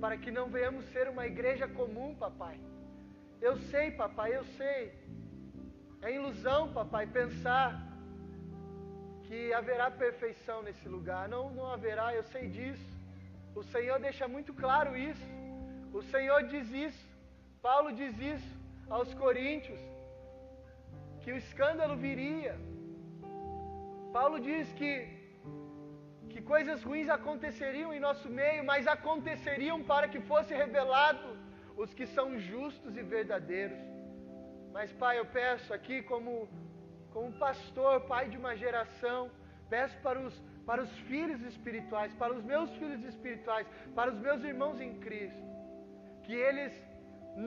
[0.00, 2.58] para que não venhamos ser uma igreja comum, papai.
[3.40, 4.92] Eu sei, papai, eu sei.
[6.00, 7.68] É ilusão, papai, pensar
[9.24, 11.28] que haverá perfeição nesse lugar.
[11.28, 12.88] Não, não haverá, eu sei disso.
[13.54, 15.28] O Senhor deixa muito claro isso.
[15.92, 17.06] O Senhor diz isso.
[17.60, 18.52] Paulo diz isso
[18.88, 19.80] aos Coríntios
[21.22, 22.56] que o escândalo viria.
[24.16, 24.92] Paulo diz que,
[26.30, 31.26] que coisas ruins aconteceriam em nosso meio, mas aconteceriam para que fosse revelado
[31.82, 33.78] os que são justos e verdadeiros.
[34.76, 36.48] Mas, Pai, eu peço aqui, como,
[37.14, 39.20] como pastor, pai de uma geração,
[39.68, 40.34] peço para os,
[40.68, 43.66] para os filhos espirituais, para os meus filhos espirituais,
[43.98, 45.44] para os meus irmãos em Cristo,
[46.24, 46.72] que eles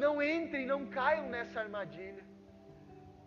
[0.03, 2.23] não entrem, não caiam nessa armadilha.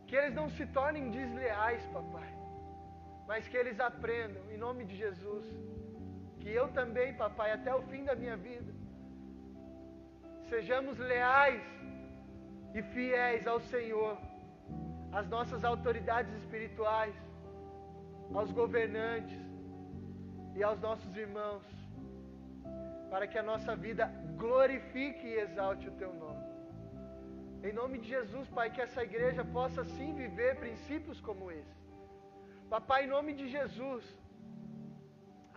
[0.06, 2.41] Que eles não se tornem desleais, papai.
[3.32, 5.46] Mas que eles aprendam, em nome de Jesus.
[6.40, 8.70] Que eu também, papai, até o fim da minha vida,
[10.50, 11.62] sejamos leais
[12.74, 14.18] e fiéis ao Senhor,
[15.18, 17.14] às nossas autoridades espirituais,
[18.34, 19.40] aos governantes
[20.54, 21.64] e aos nossos irmãos,
[23.12, 24.12] para que a nossa vida
[24.44, 26.44] glorifique e exalte o Teu nome.
[27.68, 31.81] Em nome de Jesus, Pai, que essa igreja possa sim viver princípios como esse.
[32.74, 34.04] Papai, em nome de Jesus,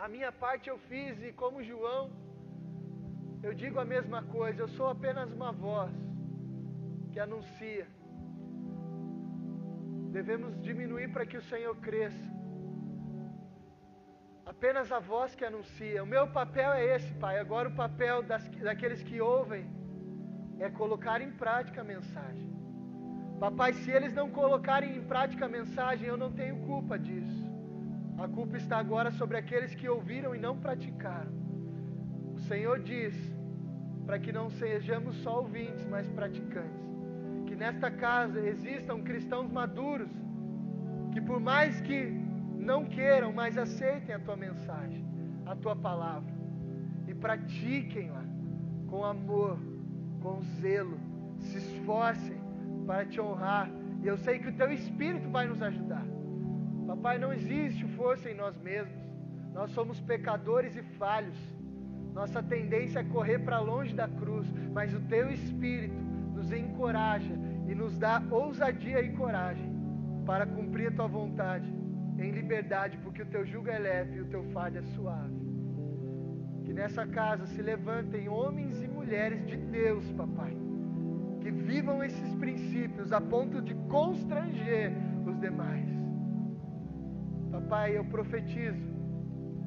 [0.03, 2.03] a minha parte eu fiz e como João,
[3.41, 5.93] eu digo a mesma coisa, eu sou apenas uma voz
[7.11, 7.88] que anuncia.
[10.18, 12.28] Devemos diminuir para que o Senhor cresça.
[14.45, 16.03] Apenas a voz que anuncia.
[16.03, 17.39] O meu papel é esse, Pai.
[17.39, 19.63] Agora o papel das, daqueles que ouvem
[20.59, 22.55] é colocar em prática a mensagem.
[23.39, 27.45] Papai, se eles não colocarem em prática a mensagem, eu não tenho culpa disso.
[28.17, 31.33] A culpa está agora sobre aqueles que ouviram e não praticaram.
[32.33, 33.13] O Senhor diz
[34.05, 36.86] para que não sejamos só ouvintes, mas praticantes.
[37.45, 40.09] Que nesta casa existam cristãos maduros,
[41.11, 42.11] que por mais que
[42.57, 45.05] não queiram, mas aceitem a tua mensagem,
[45.45, 46.33] a tua palavra
[47.07, 48.23] e pratiquem-la
[48.88, 49.59] com amor
[50.21, 50.97] com zelo,
[51.38, 52.45] se esforcem
[52.86, 53.69] para te honrar.
[54.01, 56.05] E eu sei que o teu Espírito vai nos ajudar.
[56.88, 58.95] Papai, não existe força em nós mesmos.
[59.53, 61.38] Nós somos pecadores e falhos.
[62.13, 65.95] Nossa tendência é correr para longe da cruz, mas o teu Espírito
[66.33, 67.33] nos encoraja
[67.67, 69.73] e nos dá ousadia e coragem
[70.25, 71.67] para cumprir a tua vontade
[72.17, 75.36] em liberdade, porque o teu jugo é leve e o teu fardo é suave.
[76.63, 80.64] Que nessa casa se levantem homens e mulheres de Deus, papai.
[81.46, 84.91] Que vivam esses princípios a ponto de constranger
[85.28, 85.88] os demais.
[87.52, 88.84] Papai, eu profetizo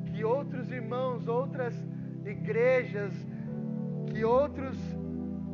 [0.07, 1.72] que outros irmãos, outras
[2.26, 3.12] igrejas,
[4.09, 4.76] que outros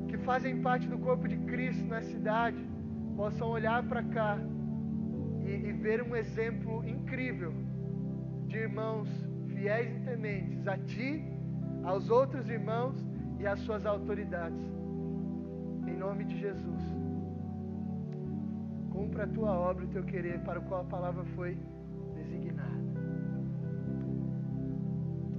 [0.08, 2.56] que fazem parte do corpo de Cristo na cidade
[3.14, 4.38] possam olhar para cá
[5.44, 7.52] e, e ver um exemplo incrível
[8.46, 9.10] de irmãos
[9.48, 11.22] fiéis e tementes a Ti,
[11.82, 12.96] aos outros irmãos
[13.38, 14.83] e as suas autoridades.
[16.04, 16.82] Nome de Jesus.
[18.92, 21.56] Cumpra a tua obra, o teu querer, para o qual a palavra foi
[22.14, 22.84] designada.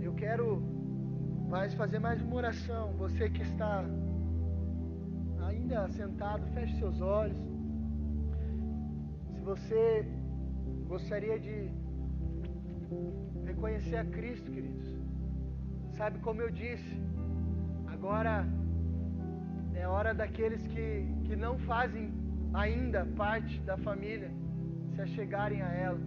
[0.01, 0.63] Eu quero
[1.47, 2.93] mais fazer mais uma oração.
[2.93, 3.86] Você que está
[5.47, 7.38] ainda sentado, feche seus olhos.
[9.34, 10.03] Se você
[10.88, 11.70] gostaria de
[13.45, 14.88] reconhecer a Cristo, queridos,
[15.95, 16.99] sabe como eu disse,
[17.86, 18.43] agora
[19.86, 20.88] é hora daqueles que,
[21.26, 22.12] que não fazem
[22.54, 24.32] ainda parte da família
[24.94, 26.00] se achegarem a ela.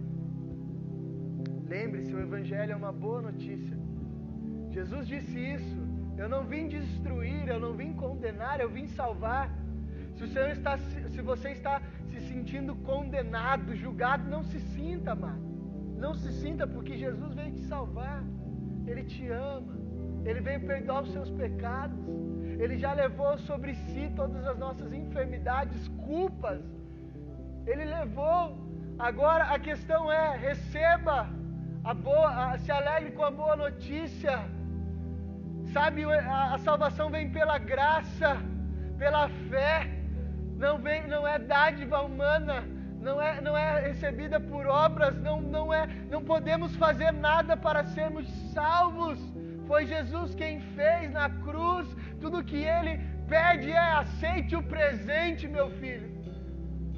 [1.73, 3.77] Lembre-se, o Evangelho é uma boa notícia.
[4.69, 5.79] Jesus disse isso.
[6.17, 9.49] Eu não vim destruir, eu não vim condenar, eu vim salvar.
[10.15, 15.47] Se o Senhor está, se você está se sentindo condenado, julgado, não se sinta, amado.
[16.05, 18.21] Não se sinta, porque Jesus veio te salvar.
[18.85, 19.73] Ele te ama.
[20.25, 21.97] Ele veio perdoar os seus pecados.
[22.59, 26.61] Ele já levou sobre si todas as nossas enfermidades, culpas.
[27.65, 28.41] Ele levou.
[28.99, 31.29] Agora a questão é: receba
[31.85, 34.37] a boa, a, se alegre com a boa notícia.
[35.71, 38.37] Sabe, a, a salvação vem pela graça,
[38.97, 39.87] pela fé.
[40.57, 42.65] Não vem, não é dádiva humana,
[42.99, 47.85] não é, não é recebida por obras, não, não é, não podemos fazer nada para
[47.85, 49.17] sermos salvos.
[49.69, 51.87] Foi Jesus quem fez na cruz
[52.21, 52.93] tudo que ele
[53.33, 56.09] pede é aceite o presente, meu filho.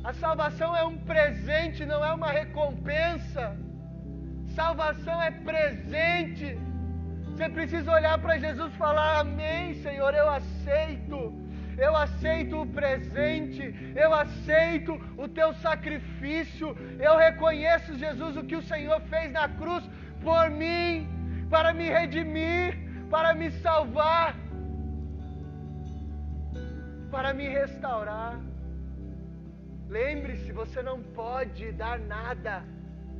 [0.09, 3.43] A salvação é um presente, não é uma recompensa.
[4.55, 6.57] Salvação é presente.
[7.25, 11.19] Você precisa olhar para Jesus e falar: Amém, Senhor, eu aceito.
[11.77, 13.63] Eu aceito o presente,
[13.95, 16.67] eu aceito o teu sacrifício,
[16.99, 19.83] eu reconheço, Jesus, o que o Senhor fez na cruz
[20.21, 21.07] por mim,
[21.51, 22.69] para me redimir,
[23.09, 24.35] para me salvar
[27.11, 28.39] para me restaurar.
[29.89, 32.63] Lembre-se, você não pode dar nada,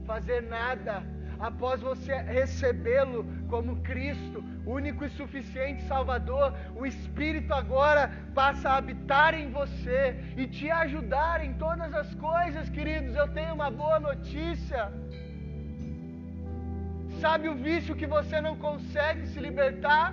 [0.05, 1.03] fazer nada,
[1.37, 6.55] após você recebê-lo como Cristo, único e suficiente Salvador.
[6.73, 12.69] O Espírito agora passa a habitar em você e te ajudar em todas as coisas,
[12.69, 13.13] queridos.
[13.15, 14.89] Eu tenho uma boa notícia.
[17.23, 20.07] Sabe o vício que você não consegue se libertar?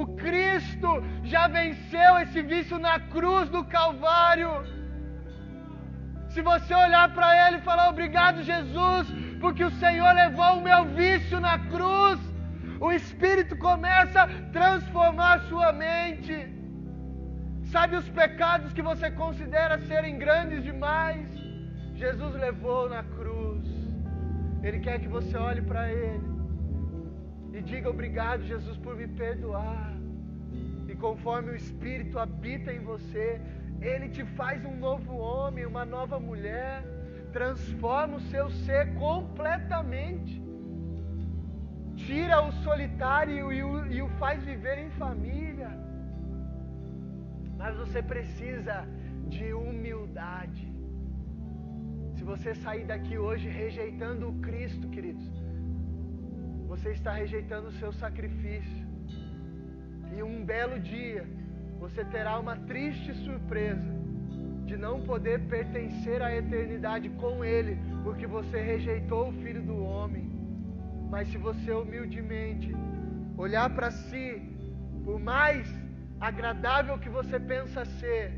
[0.00, 0.90] O Cristo
[1.32, 4.52] já venceu esse vício na cruz do Calvário.
[6.32, 9.06] Se você olhar para Ele e falar obrigado, Jesus,
[9.42, 12.18] porque o Senhor levou o meu vício na cruz,
[12.86, 14.28] o Espírito começa a
[14.58, 16.36] transformar a sua mente.
[17.74, 21.28] Sabe os pecados que você considera serem grandes demais?
[22.02, 23.39] Jesus levou na cruz.
[24.62, 26.28] Ele quer que você olhe para Ele
[27.52, 29.92] e diga obrigado, Jesus, por me perdoar.
[30.88, 33.40] E conforme o Espírito habita em você,
[33.80, 36.84] ele te faz um novo homem, uma nova mulher,
[37.32, 40.42] transforma o seu ser completamente,
[41.96, 45.70] tira o solitário e o, e o faz viver em família.
[47.56, 48.86] Mas você precisa
[49.28, 50.69] de humildade.
[52.30, 55.28] Você sair daqui hoje rejeitando o Cristo, queridos,
[56.68, 58.86] você está rejeitando o seu sacrifício.
[60.16, 61.26] E um belo dia
[61.80, 63.90] você terá uma triste surpresa
[64.64, 70.30] de não poder pertencer à eternidade com Ele, porque você rejeitou o Filho do Homem.
[71.10, 72.72] Mas se você humildemente
[73.36, 74.40] olhar para si,
[75.04, 75.66] por mais
[76.20, 78.32] agradável que você pensa ser,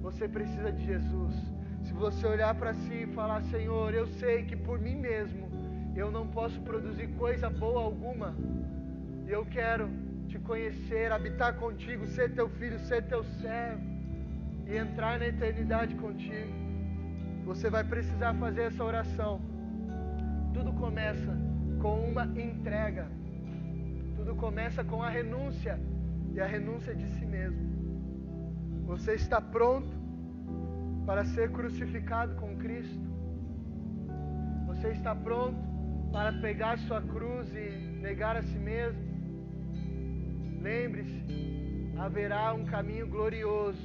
[0.00, 1.51] você precisa de Jesus.
[1.92, 5.46] Se você olhar para si e falar, Senhor, eu sei que por mim mesmo
[5.94, 8.34] eu não posso produzir coisa boa alguma.
[9.28, 9.90] Eu quero
[10.26, 13.82] te conhecer, habitar contigo, ser teu filho, ser teu servo
[14.66, 16.50] e entrar na eternidade contigo.
[17.44, 19.38] Você vai precisar fazer essa oração.
[20.54, 21.36] Tudo começa
[21.82, 23.06] com uma entrega.
[24.16, 25.78] Tudo começa com a renúncia
[26.32, 27.70] e a renúncia de si mesmo.
[28.86, 30.01] Você está pronto
[31.06, 33.10] para ser crucificado com Cristo?
[34.66, 35.58] Você está pronto
[36.12, 39.00] para pegar sua cruz e negar a si mesmo?
[40.60, 43.82] Lembre-se, haverá um caminho glorioso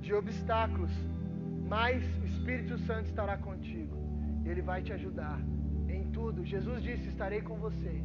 [0.00, 0.90] de obstáculos,
[1.68, 3.96] mas o Espírito Santo estará contigo.
[4.44, 5.40] Ele vai te ajudar
[5.88, 6.44] em tudo.
[6.44, 8.04] Jesus disse: Estarei com vocês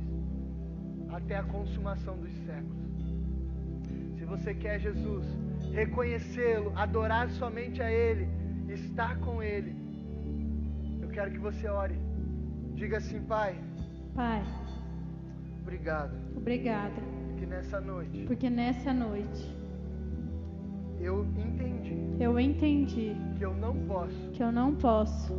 [1.09, 2.83] até a consumação dos séculos.
[4.17, 5.25] Se você quer Jesus,
[5.73, 8.27] reconhecê-lo, adorar somente a Ele,
[8.71, 9.75] estar com Ele,
[11.01, 11.95] eu quero que você ore.
[12.75, 13.55] Diga assim, Pai.
[14.15, 14.43] Pai.
[15.61, 16.15] Obrigado.
[16.35, 19.55] Obrigada Porque nessa noite porque nessa noite
[20.99, 25.33] eu entendi eu entendi que eu não posso que eu não posso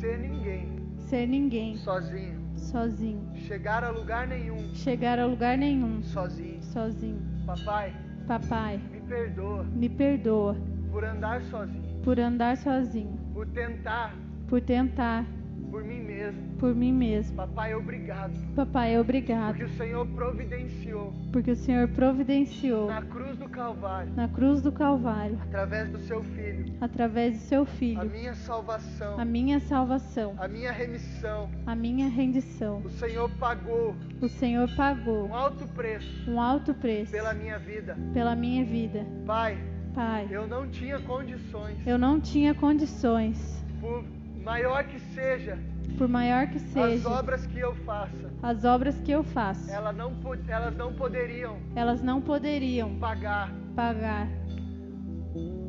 [0.00, 6.62] ser ninguém ser ninguém sozinho, sozinho, chegar a lugar nenhum chegar a lugar nenhum sozinho.
[6.62, 7.22] sozinho.
[7.46, 7.94] Papai,
[8.26, 10.56] Papai, perdoa me perdoa
[10.90, 14.14] por andar sozinho, por andar sozinho, por tentar
[14.48, 15.24] por tentar
[15.70, 16.40] por mim mesmo.
[16.58, 17.36] por mim mesmo.
[17.36, 18.32] Papai, obrigado.
[18.54, 24.28] Papai, obrigado, Porque o Senhor providenciou porque o Senhor providenciou na cruz do Calvário, na
[24.28, 29.24] cruz do Calvário, através do seu filho, através do seu a Filho, minha salvação, a
[29.24, 31.48] minha salvação, a minha remissão.
[31.64, 32.82] a minha rendição.
[32.84, 33.96] O Senhor pagou.
[34.20, 35.28] O Senhor pagou.
[35.28, 36.30] Um alto preço.
[36.30, 37.10] Um alto preço.
[37.10, 37.96] Pela minha vida.
[38.12, 39.06] pela minha vida.
[39.24, 39.56] Pai,
[39.94, 44.04] Pai, eu não tinha condições, eu não tinha condições, por
[44.44, 45.58] maior que seja
[45.96, 49.92] por maior que as seja obras que eu faça, as obras que eu faço, ela
[49.92, 50.12] não,
[50.48, 54.28] elas não poderiam elas não poderiam pagar pagar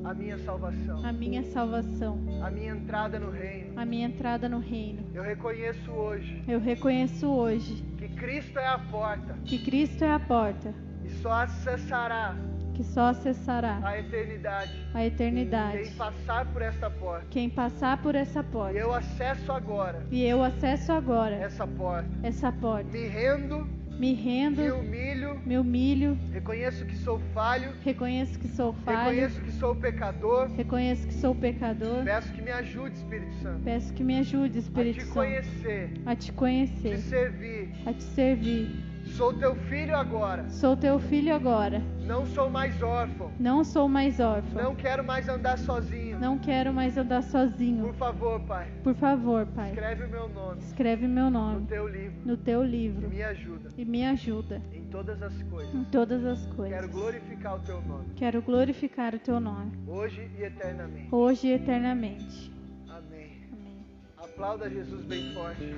[0.03, 3.73] a minha salvação, a minha salvação, a minha entrada no reino.
[3.80, 5.03] a minha entrada no reino.
[5.13, 10.19] Eu reconheço hoje Eu reconheço hoje que Cristo é a porta que Cristo é a
[10.19, 10.73] porta
[11.03, 12.36] e só acessará
[12.78, 15.82] que só acessará a eternidade a eternidade.
[15.84, 17.25] quem passar por esta porta.
[17.32, 18.78] Quem passar por essa E porta.
[18.78, 22.07] eu acesso agora E eu acesso agora essa porta.
[22.23, 22.89] essa porta.
[22.91, 23.67] Me rendo,
[23.99, 29.41] Me rendo, me humilho, me humilho, reconheço que sou falho, reconheço que sou falho, reconheço
[29.41, 30.47] que sou pecador.
[30.55, 32.03] reconheço que sou pecador.
[32.03, 35.93] Peço que me ajude, Espírito Santo, Peço que me ajude, a Espírito te Santo, conhecer,
[36.05, 37.71] a te te conhecer, servir.
[37.88, 38.69] a te servir.
[39.15, 40.47] Sou teu filho agora.
[40.49, 41.81] Sou teu filho agora.
[42.05, 43.31] Não sou mais órfão.
[43.39, 44.63] Não sou mais órfão.
[44.63, 46.19] Não quero mais andar sozinho.
[46.19, 47.93] Não quero mais andar Por sozinho.
[47.93, 52.17] favor, Pai, Por favor, Pai, escreve o meu nome escreve meu no nome teu livro
[52.25, 55.73] no teu e livro me ajuda e me ajuda em todas as coisas.
[55.75, 56.89] em todas as Quero coisas.
[56.89, 61.07] glorificar o teu nome, Quero glorificar o teu nome, hoje e eternamente.
[61.11, 62.51] hoje e eternamente.
[62.87, 63.47] Amém.
[63.51, 63.85] Amém.
[64.17, 65.75] Aplauda Jesus bem forte.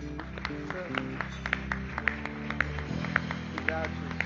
[0.67, 1.78] Santo.
[3.69, 4.19] Obrigado, Jesus.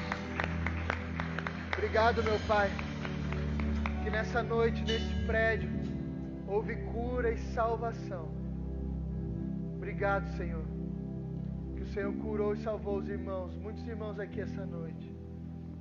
[1.73, 2.69] Obrigado, meu Pai,
[4.01, 5.69] que nessa noite, nesse prédio,
[6.47, 8.29] houve cura e salvação.
[9.75, 10.63] Obrigado, Senhor,
[11.75, 15.13] que o Senhor curou e salvou os irmãos, muitos irmãos aqui essa noite.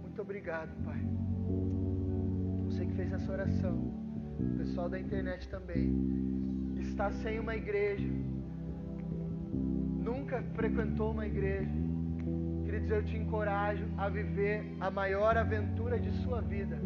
[0.01, 1.01] Muito obrigado, Pai.
[2.65, 3.77] Você que fez essa oração,
[4.41, 8.11] o pessoal da internet também, está sem uma igreja,
[9.53, 11.92] nunca frequentou uma igreja,
[12.73, 16.81] queridos, eu te encorajo a viver a maior aventura de sua vida,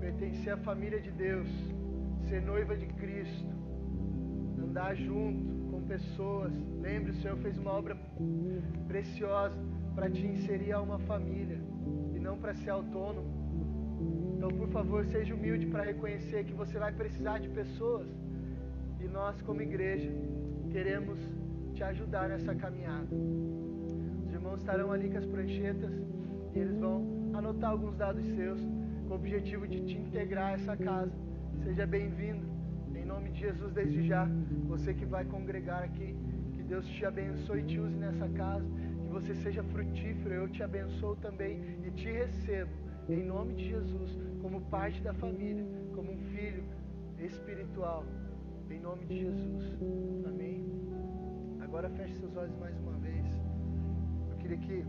[0.00, 1.48] pertencer à família de Deus,
[2.28, 3.46] ser noiva de Cristo,
[4.58, 6.52] andar junto com pessoas.
[6.80, 7.96] Lembre, o Senhor fez uma obra
[8.88, 9.56] preciosa
[9.94, 11.60] para te inserir a uma família
[12.12, 13.30] e não para ser autônomo.
[14.36, 18.08] Então, por favor, seja humilde para reconhecer que você vai precisar de pessoas
[18.98, 20.10] e nós, como igreja,
[20.68, 21.20] queremos
[21.74, 23.06] te ajudar nessa caminhada.
[24.50, 25.92] Os irmãos estarão ali com as pranchetas
[26.54, 28.60] e eles vão anotar alguns dados seus
[29.06, 31.12] com o objetivo de te integrar a essa casa.
[31.62, 32.44] Seja bem-vindo,
[32.96, 34.28] em nome de Jesus, desde já.
[34.66, 36.16] Você que vai congregar aqui,
[36.52, 38.66] que Deus te abençoe e te use nessa casa,
[39.04, 40.34] que você seja frutífero.
[40.34, 42.72] Eu te abençoo também e te recebo,
[43.08, 46.64] em nome de Jesus, como parte da família, como um filho
[47.20, 48.04] espiritual,
[48.68, 49.78] em nome de Jesus.
[50.26, 50.66] Amém.
[51.60, 52.99] Agora feche seus olhos mais uma vez.
[54.50, 54.84] Queria que,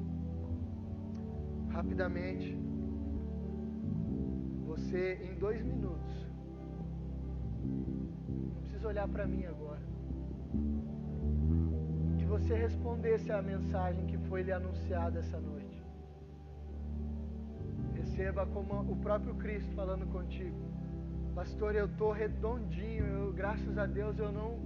[1.70, 2.58] rapidamente,
[4.66, 6.28] você, em dois minutos,
[8.28, 9.82] não precisa olhar para mim agora,
[12.18, 15.80] que você respondesse à mensagem que foi lhe anunciada essa noite.
[17.94, 20.58] Receba como o próprio Cristo falando contigo.
[21.36, 24.60] Pastor, eu estou redondinho, eu, graças a Deus eu não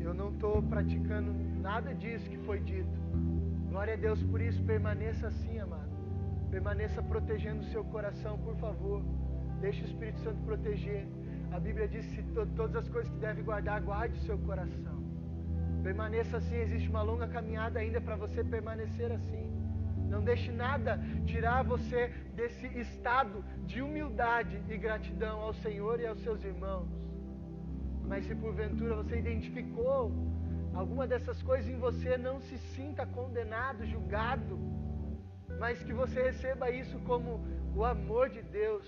[0.00, 2.98] eu não estou praticando nada disso que foi dito.
[3.70, 5.90] Glória a Deus por isso, permaneça assim, amado.
[6.50, 9.02] Permaneça protegendo o seu coração, por favor.
[9.60, 11.06] Deixe o Espírito Santo proteger.
[11.52, 14.96] A Bíblia diz que to todas as coisas que deve guardar, guarde o seu coração.
[15.82, 19.46] Permaneça assim, existe uma longa caminhada ainda para você permanecer assim.
[20.08, 26.20] Não deixe nada tirar você desse estado de humildade e gratidão ao Senhor e aos
[26.22, 26.88] seus irmãos.
[28.06, 30.10] Mas se porventura você identificou
[30.74, 34.58] alguma dessas coisas em você, não se sinta condenado, julgado,
[35.58, 38.86] mas que você receba isso como o amor de Deus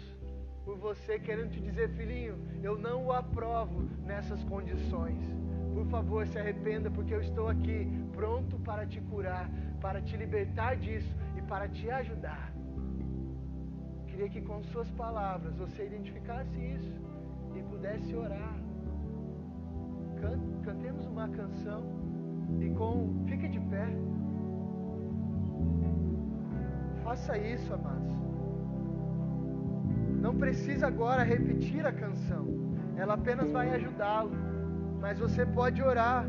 [0.64, 5.20] por você, querendo te dizer, filhinho, eu não o aprovo nessas condições.
[5.74, 9.50] Por favor, se arrependa, porque eu estou aqui pronto para te curar,
[9.80, 12.52] para te libertar disso e para te ajudar.
[14.06, 16.94] queria que com suas palavras você identificasse isso
[17.56, 18.69] e pudesse orar.
[20.20, 21.82] Can- Cantemos uma canção
[22.60, 23.24] e com.
[23.26, 23.86] Fique de pé.
[27.02, 28.10] Faça isso, amados.
[30.20, 32.46] Não precisa agora repetir a canção.
[32.96, 34.30] Ela apenas vai ajudá-lo.
[35.00, 36.26] Mas você pode orar.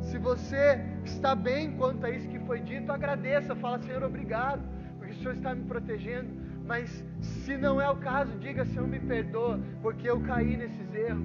[0.00, 3.54] Se você está bem quanto a isso que foi dito, agradeça.
[3.54, 4.62] Fala, Senhor, obrigado,
[4.98, 6.30] porque o Senhor está me protegendo.
[6.66, 11.22] Mas se não é o caso, diga, Senhor, me perdoa, porque eu caí nesses erros.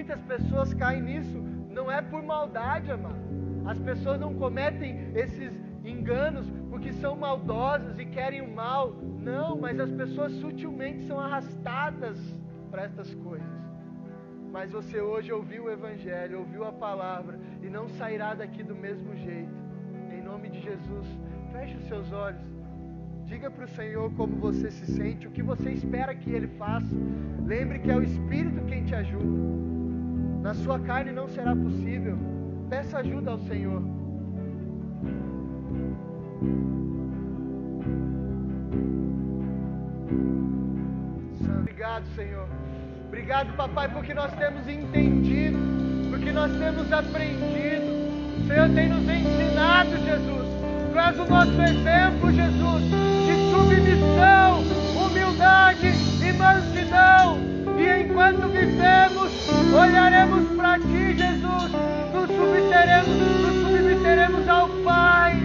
[0.00, 3.20] Muitas pessoas caem nisso, não é por maldade, amado.
[3.66, 5.52] As pessoas não cometem esses
[5.84, 8.94] enganos porque são maldosas e querem o mal.
[9.18, 12.18] Não, mas as pessoas sutilmente são arrastadas
[12.70, 13.46] para estas coisas.
[14.50, 19.14] Mas você hoje ouviu o Evangelho, ouviu a palavra e não sairá daqui do mesmo
[19.14, 19.52] jeito.
[20.10, 21.06] Em nome de Jesus,
[21.52, 22.40] feche os seus olhos.
[23.26, 26.96] Diga para o Senhor como você se sente, o que você espera que Ele faça.
[27.44, 29.79] Lembre que é o Espírito quem te ajuda.
[30.42, 32.16] Na sua carne não será possível.
[32.68, 33.82] Peça ajuda ao Senhor.
[41.60, 42.48] Obrigado, Senhor.
[43.08, 45.58] Obrigado, papai, porque nós temos entendido,
[46.10, 48.00] porque nós temos aprendido.
[48.38, 50.48] O Senhor tem nos ensinado, Jesus.
[50.92, 52.82] Tu és o nosso exemplo, Jesus,
[53.26, 54.60] de submissão,
[55.04, 57.49] humildade e mansidão.
[57.98, 61.72] Enquanto vivemos, olharemos para ti, Jesus.
[62.14, 65.36] Nos submeteremos, nos submeteremos ao Pai.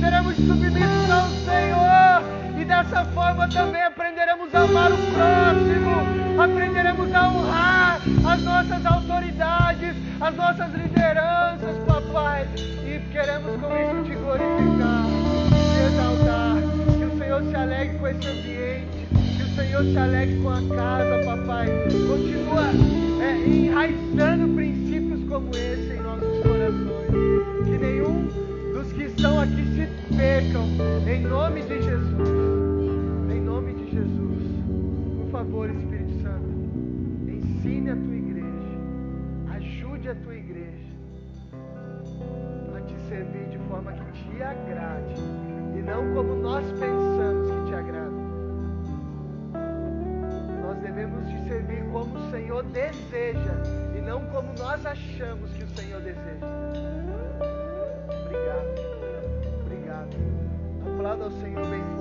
[0.00, 2.34] Seremos submissos ao Senhor.
[2.58, 9.94] E dessa forma também aprenderemos a amar o próximo, aprenderemos a honrar as nossas autoridades,
[10.20, 12.46] as nossas lideranças, papai.
[12.56, 15.04] E queremos com isso te glorificar,
[15.72, 16.56] te exaltar.
[16.98, 18.93] Que o Senhor se alegre com esse ambiente,
[19.54, 21.68] Senhor se alegre com a casa, papai.
[22.08, 22.72] Continua
[23.22, 27.64] é, enraizando princípios como esse em nossos corações.
[27.64, 28.26] Que nenhum
[28.72, 30.66] dos que estão aqui se percam,
[31.06, 32.28] em nome de Jesus.
[33.32, 34.42] Em nome de Jesus.
[35.20, 36.48] Por favor, Espírito Santo,
[37.28, 40.64] ensine a tua igreja, ajude a tua igreja
[42.76, 45.14] a te servir de forma que te agrade
[45.78, 47.53] e não como nós pensamos
[50.94, 53.54] devemos te servir como o Senhor deseja
[53.96, 56.46] e não como nós achamos que o Senhor deseja.
[58.26, 58.74] Obrigado.
[59.60, 60.16] Obrigado.
[60.94, 61.93] Aplauda ao Senhor bendito.